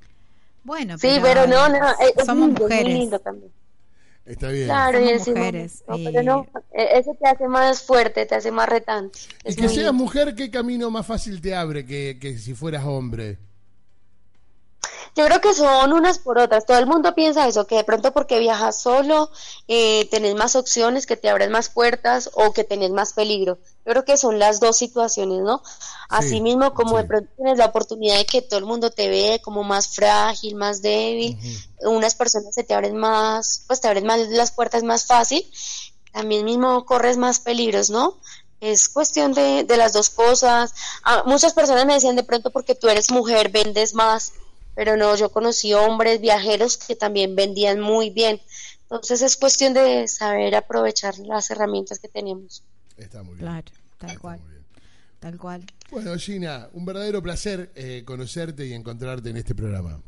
Bueno, 0.65 0.99
sí, 0.99 1.09
pero 1.23 1.47
no, 1.47 1.69
no, 1.69 1.77
es, 2.01 2.25
somos 2.25 2.49
lindo, 2.49 2.55
es 2.55 2.59
muy 2.59 2.71
mujeres. 2.71 2.99
lindo 2.99 3.19
también. 3.19 3.53
Está 4.25 4.49
bien. 4.49 4.67
Claro, 4.67 5.01
y 5.01 5.15
mujeres, 5.15 5.85
no, 5.89 5.97
y- 5.97 6.05
pero 6.05 6.23
no, 6.23 6.47
e- 6.73 6.99
eso 6.99 7.17
te 7.21 7.29
hace 7.29 7.49
más 7.49 7.83
fuerte, 7.83 8.27
te 8.27 8.35
hace 8.35 8.51
más 8.51 8.69
retante. 8.69 9.19
Y 9.45 9.55
que 9.55 9.69
seas 9.69 9.93
mujer, 9.93 10.35
¿qué 10.35 10.51
camino 10.51 10.91
más 10.91 11.07
fácil 11.07 11.41
te 11.41 11.55
abre 11.55 11.87
que, 11.87 12.19
que 12.21 12.37
si 12.39 12.55
fueras 12.55 12.85
hombre? 12.85 13.39
Yo 15.17 15.25
creo 15.25 15.41
que 15.41 15.55
son 15.55 15.95
unas 15.95 16.19
por 16.19 16.39
otras. 16.39 16.67
Todo 16.67 16.77
el 16.77 16.87
mundo 16.87 17.15
piensa 17.15 17.49
eso, 17.49 17.67
que 17.67 17.77
de 17.77 17.85
pronto 17.85 18.13
porque 18.13 18.39
viajas 18.39 18.79
solo 18.79 19.31
eh, 19.67 20.07
tenés 20.11 20.35
más 20.35 20.57
opciones, 20.57 21.07
que 21.07 21.17
te 21.17 21.31
abren 21.31 21.51
más 21.51 21.71
puertas 21.71 22.29
o 22.35 22.53
que 22.53 22.65
tenés 22.65 22.91
más 22.91 23.15
peligro. 23.15 23.57
Yo 23.87 23.93
creo 23.93 24.05
que 24.05 24.19
son 24.19 24.39
las 24.39 24.61
dos 24.61 24.77
situaciones, 24.77 25.41
¿no? 25.41 25.63
Asimismo, 26.11 26.75
como 26.75 26.91
sí. 26.91 26.97
de 26.97 27.05
pronto 27.05 27.31
tienes 27.35 27.57
la 27.57 27.65
oportunidad 27.65 28.19
de 28.19 28.27
que 28.27 28.43
todo 28.43 28.59
el 28.59 28.67
mundo 28.67 28.91
te 28.91 29.09
ve 29.09 29.41
como 29.43 29.65
más 29.65 29.89
frágil, 29.89 30.55
más 30.55 30.83
débil, 30.83 31.39
unas 31.81 32.15
personas 32.15 32.55
se 32.55 32.65
te 32.65 32.75
abren 32.75 32.99
más, 32.99 33.65
pues 33.67 33.81
te 33.81 33.89
abren 33.89 34.05
más 34.05 34.21
las 34.29 34.53
puertas 34.53 34.83
más 34.83 35.07
fácil, 35.07 35.51
también 36.13 36.45
mismo 36.45 36.85
corres 36.85 37.17
más 37.17 37.41
peligros, 37.41 37.89
¿no? 37.89 38.19
Es 38.61 38.91
cuestión 38.91 39.33
de, 39.33 39.65
de 39.65 39.77
las 39.79 39.95
dos 39.95 40.11
cosas. 40.11 40.75
Ah, 41.05 41.23
muchas 41.25 41.55
personas 41.55 41.87
me 41.87 41.95
decían 41.95 42.17
de 42.17 42.23
pronto 42.23 42.51
porque 42.51 42.75
tú 42.75 42.89
eres 42.89 43.11
mujer 43.11 43.49
vendes 43.49 43.95
más, 43.95 44.33
pero 44.77 44.97
no, 44.97 45.17
yo 45.17 45.31
conocí 45.31 45.75
hombres 45.75 46.21
viajeros 46.21 46.77
que 46.77 46.95
también 46.95 47.35
vendían 47.35 47.81
muy 47.81 48.11
bien. 48.11 48.41
Entonces 48.83 49.23
es 49.23 49.37
cuestión 49.37 49.75
de 49.75 50.07
saber 50.07 50.55
aprovechar 50.55 51.19
las 51.19 51.51
herramientas 51.51 51.99
que 51.99 52.07
tenemos. 52.09 52.63
Está 52.97 53.25
muy 53.25 53.35
bien. 53.35 53.47
Claro, 53.47 53.73
tal 53.99 54.11
Está 54.11 54.21
cual, 54.21 54.39
muy 54.41 54.51
bien. 54.51 54.65
tal 55.19 55.39
cual. 55.39 55.67
Bueno, 55.91 56.17
Gina, 56.19 56.69
un 56.73 56.85
verdadero 56.85 57.23
placer 57.23 57.73
eh, 57.75 58.03
conocerte 58.07 58.67
y 58.67 58.75
encontrarte 58.75 59.31
en 59.31 59.39
este 59.39 59.55
programa. 59.55 60.01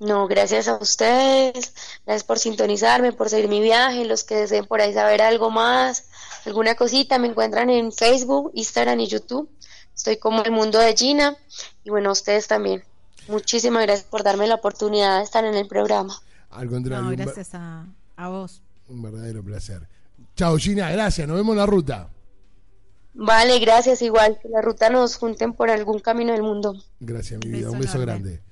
No, 0.00 0.26
gracias 0.26 0.68
a 0.68 0.76
ustedes, 0.76 1.72
gracias 2.04 2.24
por 2.24 2.38
sintonizarme, 2.38 3.12
por 3.12 3.30
seguir 3.30 3.48
mi 3.48 3.62
viaje, 3.62 4.04
los 4.04 4.24
que 4.24 4.34
deseen 4.34 4.66
por 4.66 4.80
ahí 4.82 4.92
saber 4.92 5.22
algo 5.22 5.50
más, 5.50 6.08
alguna 6.44 6.74
cosita, 6.74 7.18
me 7.18 7.28
encuentran 7.28 7.70
en 7.70 7.90
Facebook, 7.92 8.50
Instagram 8.54 9.00
y 9.00 9.06
YouTube. 9.06 9.48
Estoy 9.94 10.16
como 10.18 10.42
el 10.42 10.50
mundo 10.50 10.78
de 10.80 10.94
Gina 10.94 11.36
y 11.84 11.90
bueno, 11.90 12.10
a 12.10 12.12
ustedes 12.12 12.46
también. 12.48 12.84
Muchísimas 13.28 13.82
gracias 13.84 14.06
por 14.08 14.22
darme 14.22 14.46
la 14.46 14.56
oportunidad 14.56 15.18
de 15.18 15.24
estar 15.24 15.44
en 15.44 15.54
el 15.54 15.66
programa. 15.66 16.14
Al 16.50 16.68
contrario, 16.68 17.04
No, 17.04 17.10
gracias 17.10 17.54
a, 17.54 17.86
a 18.16 18.28
vos. 18.28 18.62
un, 18.88 19.02
verdadero 19.02 19.42
placer. 19.42 19.88
Chao, 20.36 20.56
Gina, 20.58 20.90
gracias. 20.90 21.26
Nos 21.26 21.36
vemos 21.36 21.52
en 21.54 21.58
la 21.58 21.66
ruta. 21.66 22.10
Vale, 23.14 23.58
gracias 23.60 24.02
igual, 24.02 24.38
que 24.42 24.48
la 24.48 24.60
ruta 24.60 24.90
nos 24.90 25.16
junten 25.16 25.52
por 25.52 25.70
algún 25.70 26.00
camino 26.00 26.32
del 26.32 26.42
mundo. 26.42 26.74
Gracias, 27.00 27.40
mi 27.44 27.50
Beso 27.50 27.58
vida. 27.58 27.70
Un 27.70 27.78
beso 27.80 28.02
enorme. 28.02 28.12
grande. 28.12 28.42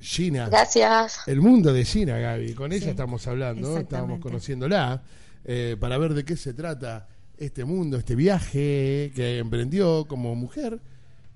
Gina. 0.00 0.48
Gracias. 0.48 1.20
El 1.26 1.40
mundo 1.42 1.72
de 1.72 1.84
Gina, 1.84 2.18
Gaby. 2.18 2.54
Con 2.54 2.72
ella 2.72 2.84
Sí, 2.84 2.90
estamos 2.90 3.26
hablando, 3.26 3.76
estábamos 3.76 4.18
conociéndola 4.20 5.02
eh, 5.44 5.76
para 5.78 5.98
ver 5.98 6.14
de 6.14 6.24
qué 6.24 6.36
se 6.36 6.54
trata 6.54 7.06
este 7.36 7.64
mundo, 7.64 7.98
este 7.98 8.14
viaje 8.14 9.12
que 9.14 9.38
emprendió 9.38 10.06
como 10.06 10.34
mujer 10.34 10.80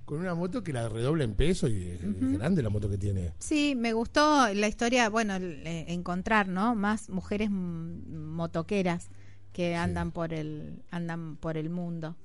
con 0.05 0.21
una 0.21 0.35
moto 0.35 0.63
que 0.63 0.73
la 0.73 0.89
redobla 0.89 1.25
en 1.25 1.35
peso 1.35 1.69
y 1.69 1.91
es 1.91 2.01
grande 2.39 2.63
la 2.63 2.71
moto 2.71 2.89
que 2.89 2.99
tiene. 2.99 3.33
Sí, 3.39 3.75
me 3.77 3.93
gustó 3.93 4.53
la 4.53 4.69
historia, 4.69 5.09
bueno, 5.09 5.37
eh, 5.37 5.87
encontrar, 5.89 6.49
¿no? 6.49 6.75
Más 6.75 7.09
mujeres 7.09 7.51
motoqueras 7.51 9.09
que 9.53 9.77
andan 9.77 10.11
por 10.11 10.35
el 10.35 10.83
andan 10.91 11.37
por 11.37 11.57
el 11.57 11.71
mundo 11.71 12.17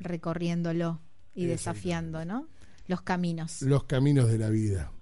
recorriéndolo 0.00 1.00
y 1.34 1.46
desafiando, 1.46 2.24
¿no? 2.24 2.46
Los 2.86 3.02
caminos. 3.02 3.62
Los 3.62 3.84
caminos 3.84 4.28
de 4.28 4.38
la 4.38 4.48
vida. 4.48 4.92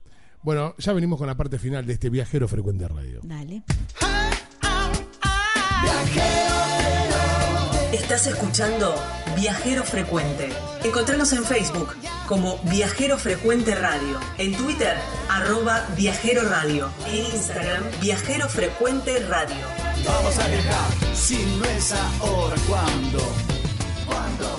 Bueno, 0.43 0.75
ya 0.79 0.93
venimos 0.93 1.19
con 1.19 1.27
la 1.27 1.37
parte 1.37 1.59
final 1.59 1.87
de 1.87 1.95
este 1.95 2.11
viajero 2.11 2.49
frecuente 2.49 2.87
radio. 2.89 3.21
Dale. 3.23 3.63
Estás 7.95 8.27
escuchando 8.27 8.93
Viajero 9.37 9.85
Frecuente. 9.85 10.49
Encontranos 10.83 11.33
en 11.33 11.45
Facebook 11.45 11.95
como 12.27 12.59
Viajero 12.65 13.17
Frecuente 13.17 13.73
Radio, 13.77 14.19
en 14.37 14.53
Twitter 14.57 14.97
arroba 15.31 15.87
Viajero 15.97 16.43
Radio, 16.43 16.91
en 17.07 17.25
Instagram 17.25 17.85
Viajero 18.01 18.49
Frecuente 18.49 19.21
Radio. 19.29 19.65
Vamos 20.05 20.37
a 20.41 20.49
viajar, 20.49 21.15
si 21.15 21.37
no 21.37 21.65
es 21.67 21.93
ahora, 21.93 22.57
¿cuándo? 22.67 23.21
¿Cuándo? 24.07 24.59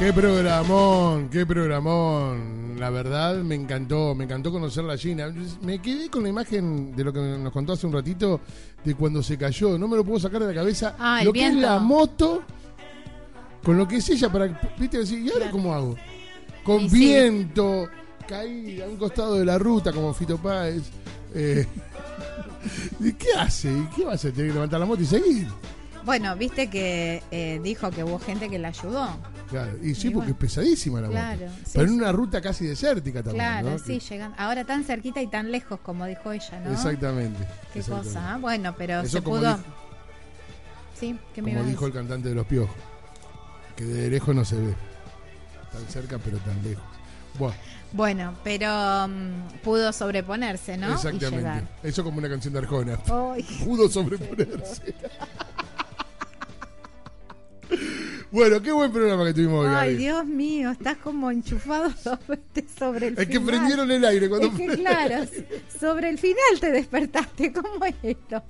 Qué 0.00 0.14
programón, 0.14 1.28
qué 1.28 1.44
programón. 1.44 2.76
La 2.78 2.88
verdad 2.88 3.36
me 3.42 3.54
encantó, 3.54 4.14
me 4.14 4.24
encantó 4.24 4.50
conocer 4.50 4.82
la 4.82 4.96
Gina. 4.96 5.30
Me 5.60 5.78
quedé 5.82 6.08
con 6.08 6.22
la 6.22 6.30
imagen 6.30 6.96
de 6.96 7.04
lo 7.04 7.12
que 7.12 7.20
nos 7.20 7.52
contó 7.52 7.74
hace 7.74 7.86
un 7.86 7.92
ratito 7.92 8.40
de 8.82 8.94
cuando 8.94 9.22
se 9.22 9.36
cayó. 9.36 9.76
No 9.76 9.86
me 9.88 9.98
lo 9.98 10.04
puedo 10.04 10.18
sacar 10.18 10.40
de 10.40 10.46
la 10.46 10.54
cabeza. 10.54 10.96
Ah, 10.98 11.20
lo 11.22 11.34
que 11.34 11.48
es 11.48 11.54
la 11.54 11.78
moto 11.80 12.42
con 13.62 13.76
lo 13.76 13.86
que 13.86 13.96
es 13.96 14.08
ella 14.08 14.32
para 14.32 14.46
viste 14.78 14.96
decir, 14.96 15.18
¿y 15.18 15.30
ahora 15.32 15.50
cómo 15.50 15.74
hago? 15.74 15.96
Con 16.64 16.88
sí. 16.88 16.96
viento, 16.96 17.86
caí 18.26 18.80
a 18.80 18.86
un 18.86 18.96
costado 18.96 19.34
de 19.34 19.44
la 19.44 19.58
ruta 19.58 19.92
como 19.92 20.14
Fito 20.14 20.38
Páez. 20.38 20.84
Eh, 21.34 21.66
¿Y 23.00 23.12
qué 23.12 23.34
hace? 23.38 23.70
¿Y 23.70 23.84
qué 23.94 24.06
va 24.06 24.12
a 24.12 24.14
hacer? 24.14 24.32
Tiene 24.32 24.48
que 24.48 24.54
levantar 24.54 24.80
la 24.80 24.86
moto 24.86 25.02
y 25.02 25.06
seguir. 25.06 25.46
Bueno, 26.06 26.34
viste 26.36 26.70
que 26.70 27.22
eh, 27.30 27.60
dijo 27.62 27.90
que 27.90 28.02
hubo 28.02 28.18
gente 28.18 28.48
que 28.48 28.58
la 28.58 28.68
ayudó. 28.68 29.10
Claro, 29.50 29.72
y 29.82 29.94
sí, 29.94 30.08
Y 30.08 30.10
porque 30.10 30.30
bueno. 30.30 30.30
es 30.32 30.36
pesadísima 30.36 31.00
la 31.00 31.08
Claro, 31.08 31.40
moto. 31.46 31.52
sí, 31.64 31.70
Pero 31.72 31.84
en 31.84 31.90
sí. 31.90 31.94
una 31.96 32.12
ruta 32.12 32.40
casi 32.40 32.66
desértica 32.66 33.22
también. 33.22 33.44
Claro, 33.44 33.70
¿no? 33.70 33.78
sí, 33.78 33.98
llegan. 33.98 34.34
Ahora 34.38 34.64
tan 34.64 34.84
cerquita 34.84 35.20
y 35.20 35.26
tan 35.26 35.50
lejos, 35.50 35.80
como 35.80 36.06
dijo 36.06 36.30
ella, 36.32 36.60
¿no? 36.64 36.72
Exactamente. 36.72 37.44
Qué 37.72 37.80
exactamente. 37.80 38.08
cosa. 38.14 38.34
¿ah? 38.34 38.38
Bueno, 38.38 38.74
pero 38.78 39.00
Eso 39.00 39.10
se 39.18 39.22
pudo. 39.22 39.40
dijo- 39.56 39.64
Sí, 40.98 41.18
que 41.34 41.42
me 41.42 41.54
Como 41.54 41.64
dijo 41.66 41.86
el 41.86 41.92
cantante 41.92 42.28
de 42.28 42.34
los 42.34 42.46
piojos. 42.46 42.76
Que 43.74 43.84
de 43.84 44.10
lejos 44.10 44.34
no 44.34 44.44
se 44.44 44.56
ve. 44.56 44.74
Tan 45.72 45.86
cerca 45.88 46.18
pero 46.18 46.36
tan 46.38 46.62
lejos. 46.62 46.84
Bueno, 47.38 47.54
Bueno, 47.92 48.34
pero 48.44 49.08
mm, 49.08 49.58
pudo 49.64 49.92
sobreponerse, 49.92 50.76
¿no? 50.76 50.92
Exactamente. 50.92 51.64
Eso 51.82 52.04
como 52.04 52.18
una 52.18 52.28
canción 52.28 52.52
de 52.52 52.58
Arjona. 52.60 52.98
Ay, 53.08 53.42
Pudo 53.64 53.88
sobreponerse. 53.88 54.94
bueno, 58.32 58.62
qué 58.62 58.70
buen 58.72 58.92
programa 58.92 59.24
que 59.26 59.34
tuvimos 59.34 59.66
hoy. 59.66 59.74
Ay, 59.74 59.92
Gaby. 59.92 59.96
Dios 59.96 60.26
mío, 60.26 60.70
estás 60.70 60.96
como 60.98 61.30
enchufado 61.30 61.90
sobre, 62.02 62.38
sobre 62.78 63.06
el 63.08 63.18
Es 63.18 63.26
que 63.26 63.34
final. 63.40 63.46
prendieron 63.46 63.90
el 63.90 64.04
aire 64.04 64.28
cuando 64.28 64.48
Es 64.48 64.54
que 64.54 64.66
claro, 64.76 65.26
sobre 65.80 66.08
el 66.10 66.18
final 66.18 66.60
te 66.60 66.70
despertaste. 66.70 67.52
¿Cómo 67.52 67.84
es 67.84 67.94
esto? 68.02 68.42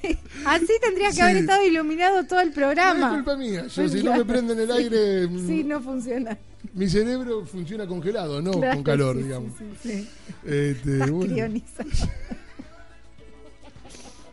Así 0.46 0.72
tendría 0.80 1.08
que 1.08 1.14
Sí. 1.14 1.20
haber 1.20 1.38
estado 1.38 1.66
iluminado 1.66 2.24
todo 2.24 2.40
el 2.40 2.48
No 2.50 2.54
programa. 2.54 3.08
es 3.08 3.14
culpa 3.16 3.36
mía. 3.36 3.66
Yo, 3.66 3.88
si 3.88 4.02
no 4.02 4.14
me 4.16 4.24
prenden 4.24 4.60
el 4.60 4.70
aire, 4.70 5.28
Sí, 5.46 5.64
no 5.64 5.80
funciona. 5.80 6.38
mi 6.72 6.88
cerebro 6.88 7.44
funciona 7.44 7.86
congelado, 7.86 8.40
no 8.40 8.52
Claro, 8.52 8.74
con 8.76 8.84
calor, 8.84 9.16
sí, 9.16 9.22
digamos. 9.24 9.52
sí, 9.58 9.64
sí, 9.82 9.88
sí. 9.90 10.08
Este, 10.44 10.92
Estás 10.94 11.10
bueno. 11.10 11.34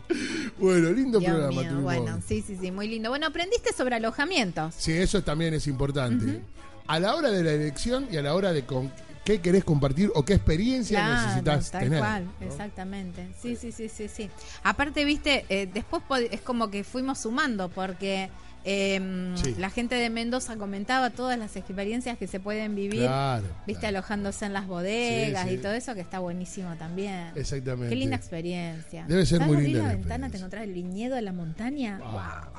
bueno, 0.59 0.91
lindo 0.91 1.19
Dios 1.19 1.31
programa 1.31 1.61
mío, 1.61 1.81
bueno, 1.81 2.19
sí, 2.27 2.43
sí, 2.45 2.57
sí, 2.59 2.71
muy 2.71 2.87
lindo. 2.87 3.09
Bueno, 3.09 3.27
aprendiste 3.27 3.73
sobre 3.73 3.95
alojamientos. 3.95 4.73
Sí, 4.77 4.91
eso 4.93 5.23
también 5.23 5.53
es 5.53 5.67
importante. 5.67 6.41
A 6.87 6.99
la 6.99 7.15
hora 7.15 7.31
de 7.31 7.43
la 7.43 7.51
elección 7.51 8.07
y 8.11 8.17
a 8.17 8.21
la 8.21 8.35
hora 8.35 8.53
de 8.53 8.65
con 8.65 8.91
qué 9.23 9.41
querés 9.41 9.63
compartir 9.63 10.11
o 10.13 10.23
qué 10.23 10.35
experiencia 10.35 10.99
Claro, 10.99 11.21
necesitas 11.23 11.71
tal 11.71 11.83
tener. 11.83 11.99
cual, 11.99 12.25
¿no? 12.25 12.45
exactamente. 12.45 13.27
Sí, 13.41 13.55
sí, 13.55 13.71
sí, 13.71 13.89
sí, 13.89 14.07
sí. 14.07 14.29
Aparte, 14.63 15.03
viste, 15.03 15.45
eh, 15.49 15.67
después 15.73 16.03
es 16.31 16.41
como 16.41 16.69
que 16.69 16.83
fuimos 16.83 17.19
sumando 17.19 17.69
porque 17.69 18.29
eh, 18.65 19.31
Sí. 19.35 19.55
la 19.57 19.69
gente 19.69 19.95
de 19.95 20.09
Mendoza 20.09 20.55
comentaba 20.57 21.11
todas 21.11 21.37
las 21.37 21.55
experiencias 21.55 22.17
que 22.17 22.27
se 22.27 22.39
pueden 22.39 22.75
vivir, 22.75 23.01
Claro. 23.03 23.45
viste, 23.67 23.81
claro. 23.81 23.97
alojándose 23.99 24.45
en 24.45 24.53
las 24.53 24.67
bodegas 24.67 25.43
Sí, 25.43 25.49
sí. 25.49 25.55
y 25.55 25.57
todo 25.59 25.73
eso 25.73 25.93
que 25.93 26.01
está 26.01 26.19
buenísimo 26.19 26.75
también. 26.75 27.31
Exactamente. 27.35 27.89
Qué 27.89 27.95
linda 27.95 28.15
experiencia. 28.15 29.05
Debe 29.07 29.25
ser 29.25 29.39
¿Sabes 29.39 29.53
muy 29.53 29.63
linda 29.67 29.83
la 29.83 29.89
ventana, 29.93 30.29
te 30.29 30.37
encontrás 30.37 30.63
el 30.63 30.73
viñedo 30.73 31.15
de 31.15 31.21
la 31.21 31.31
montaña. 31.31 31.99
Ah. 32.03 32.49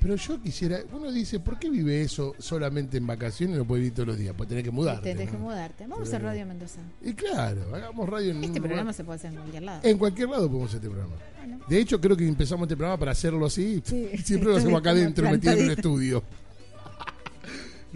Pero 0.00 0.14
yo 0.16 0.40
quisiera, 0.40 0.78
uno 0.92 1.10
dice, 1.10 1.40
¿por 1.40 1.58
qué 1.58 1.68
vive 1.70 2.00
eso 2.02 2.34
solamente 2.38 2.96
en 2.98 3.06
vacaciones 3.06 3.56
y 3.56 3.58
no 3.58 3.66
puede 3.66 3.80
vivir 3.80 3.94
todos 3.94 4.08
los 4.08 4.18
días? 4.18 4.34
Pues 4.36 4.48
tenés 4.48 4.64
que 4.64 4.70
mudarte. 4.70 5.10
Te 5.10 5.14
tenés 5.16 5.30
que 5.32 5.38
mudarte. 5.38 5.84
Vamos 5.86 6.00
a 6.00 6.02
hacer 6.02 6.22
Radio 6.22 6.46
Mendoza. 6.46 6.80
Y 7.02 7.12
claro, 7.14 7.74
hagamos 7.74 8.08
radio 8.08 8.30
en 8.30 8.36
Este 8.44 8.48
lugar- 8.58 8.62
programa 8.62 8.92
se 8.92 9.04
puede 9.04 9.16
hacer 9.16 9.30
en 9.30 9.36
cualquier 9.36 9.62
lado. 9.62 9.80
En 9.82 9.98
cualquier 9.98 10.28
lado 10.28 10.46
podemos 10.48 10.68
hacer 10.70 10.78
este 10.78 10.88
programa. 10.90 11.16
Bueno. 11.38 11.60
De 11.68 11.78
hecho, 11.78 12.00
creo 12.00 12.16
que 12.16 12.26
empezamos 12.28 12.64
este 12.66 12.76
programa 12.76 12.98
para 12.98 13.12
hacerlo 13.12 13.46
así. 13.46 13.82
Sí. 13.84 14.08
Siempre 14.24 14.50
lo 14.50 14.56
hacemos 14.58 14.80
acá 14.80 14.90
Como 14.90 15.00
adentro, 15.02 15.30
metido 15.30 15.52
en 15.52 15.58
un 15.58 15.64
plantadito. 15.64 15.72
estudio. 15.90 16.22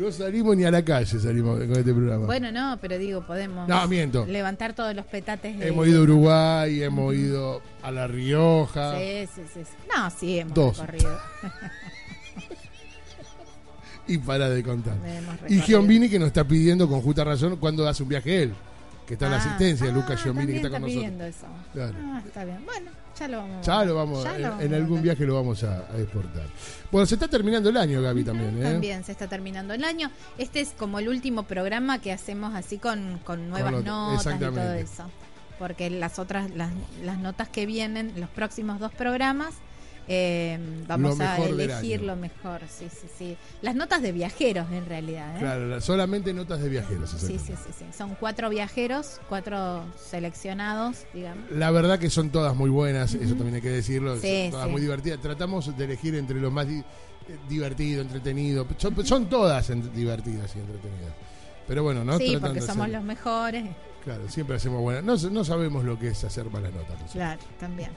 No 0.00 0.10
salimos 0.10 0.56
ni 0.56 0.64
a 0.64 0.70
la 0.70 0.82
calle, 0.82 1.18
salimos 1.20 1.58
con 1.58 1.72
este 1.72 1.92
programa. 1.92 2.24
Bueno, 2.24 2.50
no, 2.50 2.78
pero 2.80 2.96
digo, 2.96 3.20
podemos 3.26 3.68
No, 3.68 3.86
miento. 3.86 4.24
levantar 4.26 4.72
todos 4.72 4.94
los 4.96 5.04
petates. 5.04 5.58
de- 5.58 5.68
Hemos 5.68 5.86
ido 5.86 6.00
a 6.00 6.02
Uruguay, 6.04 6.82
hemos 6.82 7.14
ido 7.14 7.60
a 7.82 7.90
La 7.90 8.06
Rioja. 8.06 8.96
Sí, 8.98 9.28
sí, 9.34 9.42
sí. 9.52 9.60
No, 9.94 10.10
sí, 10.10 10.38
hemos 10.38 10.54
Dos. 10.54 10.78
recorrido. 10.78 11.18
Y 14.06 14.18
para 14.18 14.48
de 14.50 14.62
contar. 14.64 14.94
Y. 15.48 15.60
Giombini 15.60 16.08
que 16.08 16.18
nos 16.18 16.28
está 16.28 16.42
pidiendo 16.42 16.88
con 16.88 17.00
justa 17.00 17.22
razón 17.22 17.56
cuando 17.58 17.86
hace 17.86 18.02
un 18.02 18.08
viaje 18.08 18.42
él. 18.42 18.52
Que 19.06 19.14
está 19.14 19.26
en 19.26 19.32
la 19.32 19.38
Ah, 19.38 19.40
asistencia, 19.40 19.86
ah, 19.88 19.92
Lucas 19.92 20.20
Giombini, 20.22 20.52
que 20.52 20.56
está 20.56 20.70
con 20.70 20.82
nosotros. 20.82 21.20
eso. 21.20 21.46
Claro. 21.72 21.94
Ah, 22.00 22.22
está 22.26 22.44
bien. 22.44 22.58
Bueno, 22.64 22.90
ya 23.20 23.28
lo 23.28 23.38
vamos 23.38 23.66
Ya 23.66 23.85
lo 23.85 23.94
vamos, 23.94 24.24
ya 24.24 24.35
en, 24.37 24.42
lo 24.42 24.48
vamos 24.48 24.64
en 24.64 24.72
a 24.72 24.76
algún 24.76 25.02
viaje 25.02 25.24
lo 25.26 25.35
vamos 25.35 25.62
a, 25.64 25.78
a 25.92 25.98
exportar. 25.98 26.46
Bueno, 26.90 27.06
se 27.06 27.14
está 27.14 27.28
terminando 27.28 27.68
el 27.68 27.76
año, 27.76 28.02
Gaby, 28.02 28.24
también. 28.24 28.59
¿eh? 28.59 28.62
También 28.72 29.04
se 29.04 29.12
está 29.12 29.28
terminando 29.28 29.74
el 29.74 29.85
año. 29.85 30.11
Este 30.38 30.61
es 30.61 30.70
como 30.76 30.98
el 30.98 31.09
último 31.09 31.42
programa 31.44 32.00
que 32.00 32.12
hacemos 32.12 32.54
así 32.54 32.78
con, 32.78 33.20
con 33.24 33.48
nuevas 33.48 33.72
lo- 33.72 33.83
notas 33.83 34.35
y 34.35 34.38
todo 34.38 34.72
eso. 34.74 35.04
Porque 35.59 35.90
las 35.90 36.18
otras, 36.18 36.50
las, 36.52 36.70
las 37.04 37.18
notas 37.18 37.48
que 37.48 37.66
vienen, 37.66 38.12
los 38.16 38.30
próximos 38.30 38.80
dos 38.80 38.92
programas, 38.92 39.54
eh, 40.12 40.59
vamos 40.88 41.16
Lo 41.18 41.25
a 41.25 41.37
elegir 41.37 42.03
lo 42.03 42.16
mejor. 42.16 42.62
Sí, 42.68 42.88
sí, 42.90 43.07
sí. 43.16 43.37
Las 43.62 43.77
notas 43.77 44.03
de 44.03 44.11
viajeros 44.11 44.66
en 44.73 44.85
realidad. 44.87 45.37
¿eh? 45.37 45.38
Claro, 45.38 45.68
la- 45.68 45.81
solamente 45.81 46.33
notas 46.35 46.61
de 46.61 46.68
viajeros. 46.68 47.11
Sí, 47.11 47.35
exactamente. 47.35 47.57
sí, 47.57 47.73
sí, 47.79 47.85
sí. 47.90 47.96
Son 47.96 48.16
cuatro 48.16 48.51
viajeros, 48.51 49.20
cuatro 49.29 49.85
seleccionados, 49.96 51.05
digamos. 51.14 51.49
La 51.53 51.70
verdad 51.70 51.99
que 52.01 52.11
son 52.11 52.31
todas 52.31 52.57
muy 52.57 52.70
buenas, 52.70 53.14
eso 53.14 53.35
también 53.37 53.55
hay 53.55 53.61
que 53.62 53.70
decirlo. 53.70 54.16
Sí, 54.16 54.42
son 54.42 54.51
todas 54.51 54.66
sí. 54.66 54.73
muy 54.73 54.81
divertidas. 54.83 55.20
Tratamos 55.20 55.77
de 55.79 55.85
elegir 55.85 56.16
entre 56.16 56.40
lo 56.40 56.51
más 56.51 56.66
di- 56.66 56.81
eh, 56.81 56.85
divertido, 57.49 58.03
entretenido. 58.03 58.66
Son, 58.79 59.07
son 59.07 59.29
todas 59.29 59.70
en- 59.70 59.92
divertidas 59.94 60.55
y 60.57 60.59
entretenidas. 60.59 61.14
Pero 61.68 61.85
bueno, 61.85 62.05
¿no? 62.05 62.18
sí, 62.18 62.33
Tratan 62.33 62.40
porque 62.40 62.61
somos 62.62 62.79
hacer- 62.87 62.92
los 62.96 63.05
mejores. 63.05 63.64
Claro, 64.03 64.29
siempre 64.29 64.57
hacemos 64.57 64.81
buenas. 64.81 65.05
No, 65.23 65.31
no 65.31 65.44
sabemos 65.44 65.85
lo 65.85 65.96
que 65.99 66.09
es 66.09 66.25
hacer 66.25 66.46
malas 66.51 66.73
notas. 66.73 66.96
Claro, 67.12 67.40
también. 67.61 67.90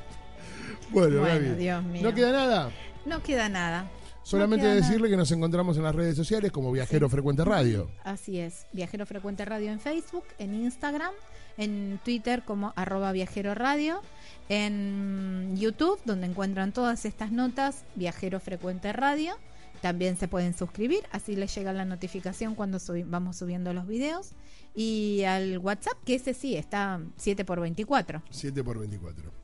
Bueno, 0.91 1.19
Bueno, 1.21 1.39
Gaby, 1.49 1.56
Dios 1.56 1.84
mío. 1.84 2.04
¿no 2.04 2.13
queda 2.13 2.32
nada? 2.32 2.71
No 3.06 3.21
queda 3.23 3.49
nada. 3.49 3.89
Solamente 4.23 4.65
decirle 4.67 5.10
que 5.10 5.17
nos 5.17 5.30
encontramos 5.32 5.76
en 5.76 5.84
las 5.84 5.93
redes 5.93 6.15
sociales 6.15 6.52
como 6.52 6.71
Viajero 6.71 7.10
Frecuente 7.10 7.43
Radio. 7.43 7.89
Así 8.06 8.39
es. 8.39 8.67
Viajero 8.71 9.06
Frecuente 9.06 9.43
Radio 9.43 9.69
en 9.71 9.82
Facebook, 9.82 10.23
en 10.39 10.54
Instagram, 10.54 11.12
en 11.58 11.99
Twitter 12.06 12.43
como 12.45 12.71
arroba 12.78 13.12
Viajero 13.12 13.54
Radio, 13.54 14.02
en 14.47 15.56
YouTube, 15.58 15.99
donde 16.06 16.28
encuentran 16.28 16.71
todas 16.71 17.06
estas 17.06 17.32
notas, 17.32 17.84
Viajero 17.95 18.39
Frecuente 18.39 18.93
Radio. 18.93 19.36
También 19.82 20.15
se 20.15 20.30
pueden 20.30 20.58
suscribir, 20.58 21.02
así 21.12 21.36
les 21.36 21.54
llega 21.54 21.73
la 21.73 21.84
notificación 21.84 22.56
cuando 22.56 22.78
subi- 22.80 23.04
vamos 23.06 23.36
subiendo 23.36 23.73
los 23.73 23.86
videos. 23.88 24.32
Y 24.73 25.23
al 25.26 25.58
WhatsApp, 25.58 25.97
que 26.06 26.15
ese 26.15 26.34
sí 26.34 26.56
está 26.56 27.02
7 27.17 27.43
por 27.43 27.60
24 27.60 28.23
7 28.30 28.63
por 28.63 28.80
24. 28.80 29.42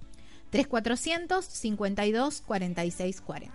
3400 0.50 1.42
52 1.42 2.42
46 2.42 3.22
40. 3.22 3.54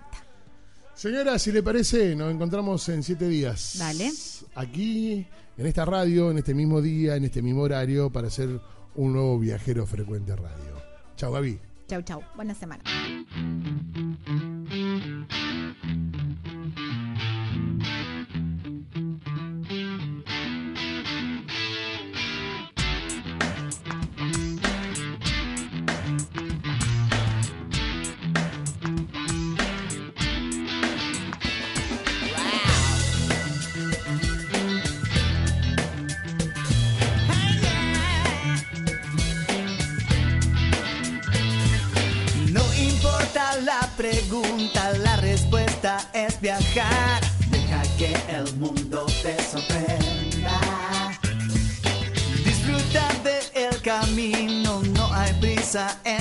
Señora, 0.94 1.38
si 1.38 1.50
le 1.50 1.62
parece, 1.62 2.14
nos 2.14 2.33
encontramos 2.33 2.88
en 2.88 3.02
siete 3.02 3.28
días. 3.28 3.76
Dale. 3.78 4.12
Aquí, 4.54 5.26
en 5.57 5.66
esta 5.66 5.85
radio, 5.85 6.30
en 6.30 6.38
este 6.38 6.54
mismo 6.54 6.80
día, 6.80 7.16
en 7.16 7.24
este 7.24 7.42
mismo 7.42 7.62
horario, 7.62 8.11
para 8.11 8.28
hacer 8.28 8.61
un 8.94 9.12
nuevo 9.12 9.38
viajero 9.38 9.87
frecuente 9.87 10.37
radio. 10.37 10.80
Chao, 11.16 11.33
Gaby. 11.33 11.59
Chau, 11.88 12.02
chau. 12.02 12.22
Buena 12.37 12.54
semana. 12.54 12.85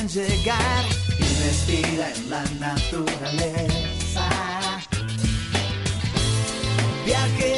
Llegar. 0.07 0.85
Y 1.19 1.23
respira 1.45 2.11
en 2.15 2.29
la 2.29 2.43
naturaleza. 2.59 4.29
Viajero 7.05 7.52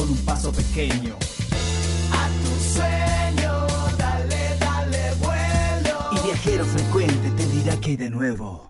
con 0.00 0.10
un 0.10 0.16
paso 0.24 0.50
pequeño. 0.50 1.14
A 2.12 2.28
tu 2.42 2.52
sueño, 2.74 3.66
dale, 3.98 4.56
dale 4.58 5.14
vuelo. 5.20 5.98
Y 6.12 6.26
viajero 6.26 6.64
frecuente 6.64 7.30
te 7.36 7.46
dirá 7.46 7.76
que 7.78 7.90
hay 7.90 7.96
de 7.96 8.08
nuevo. 8.08 8.69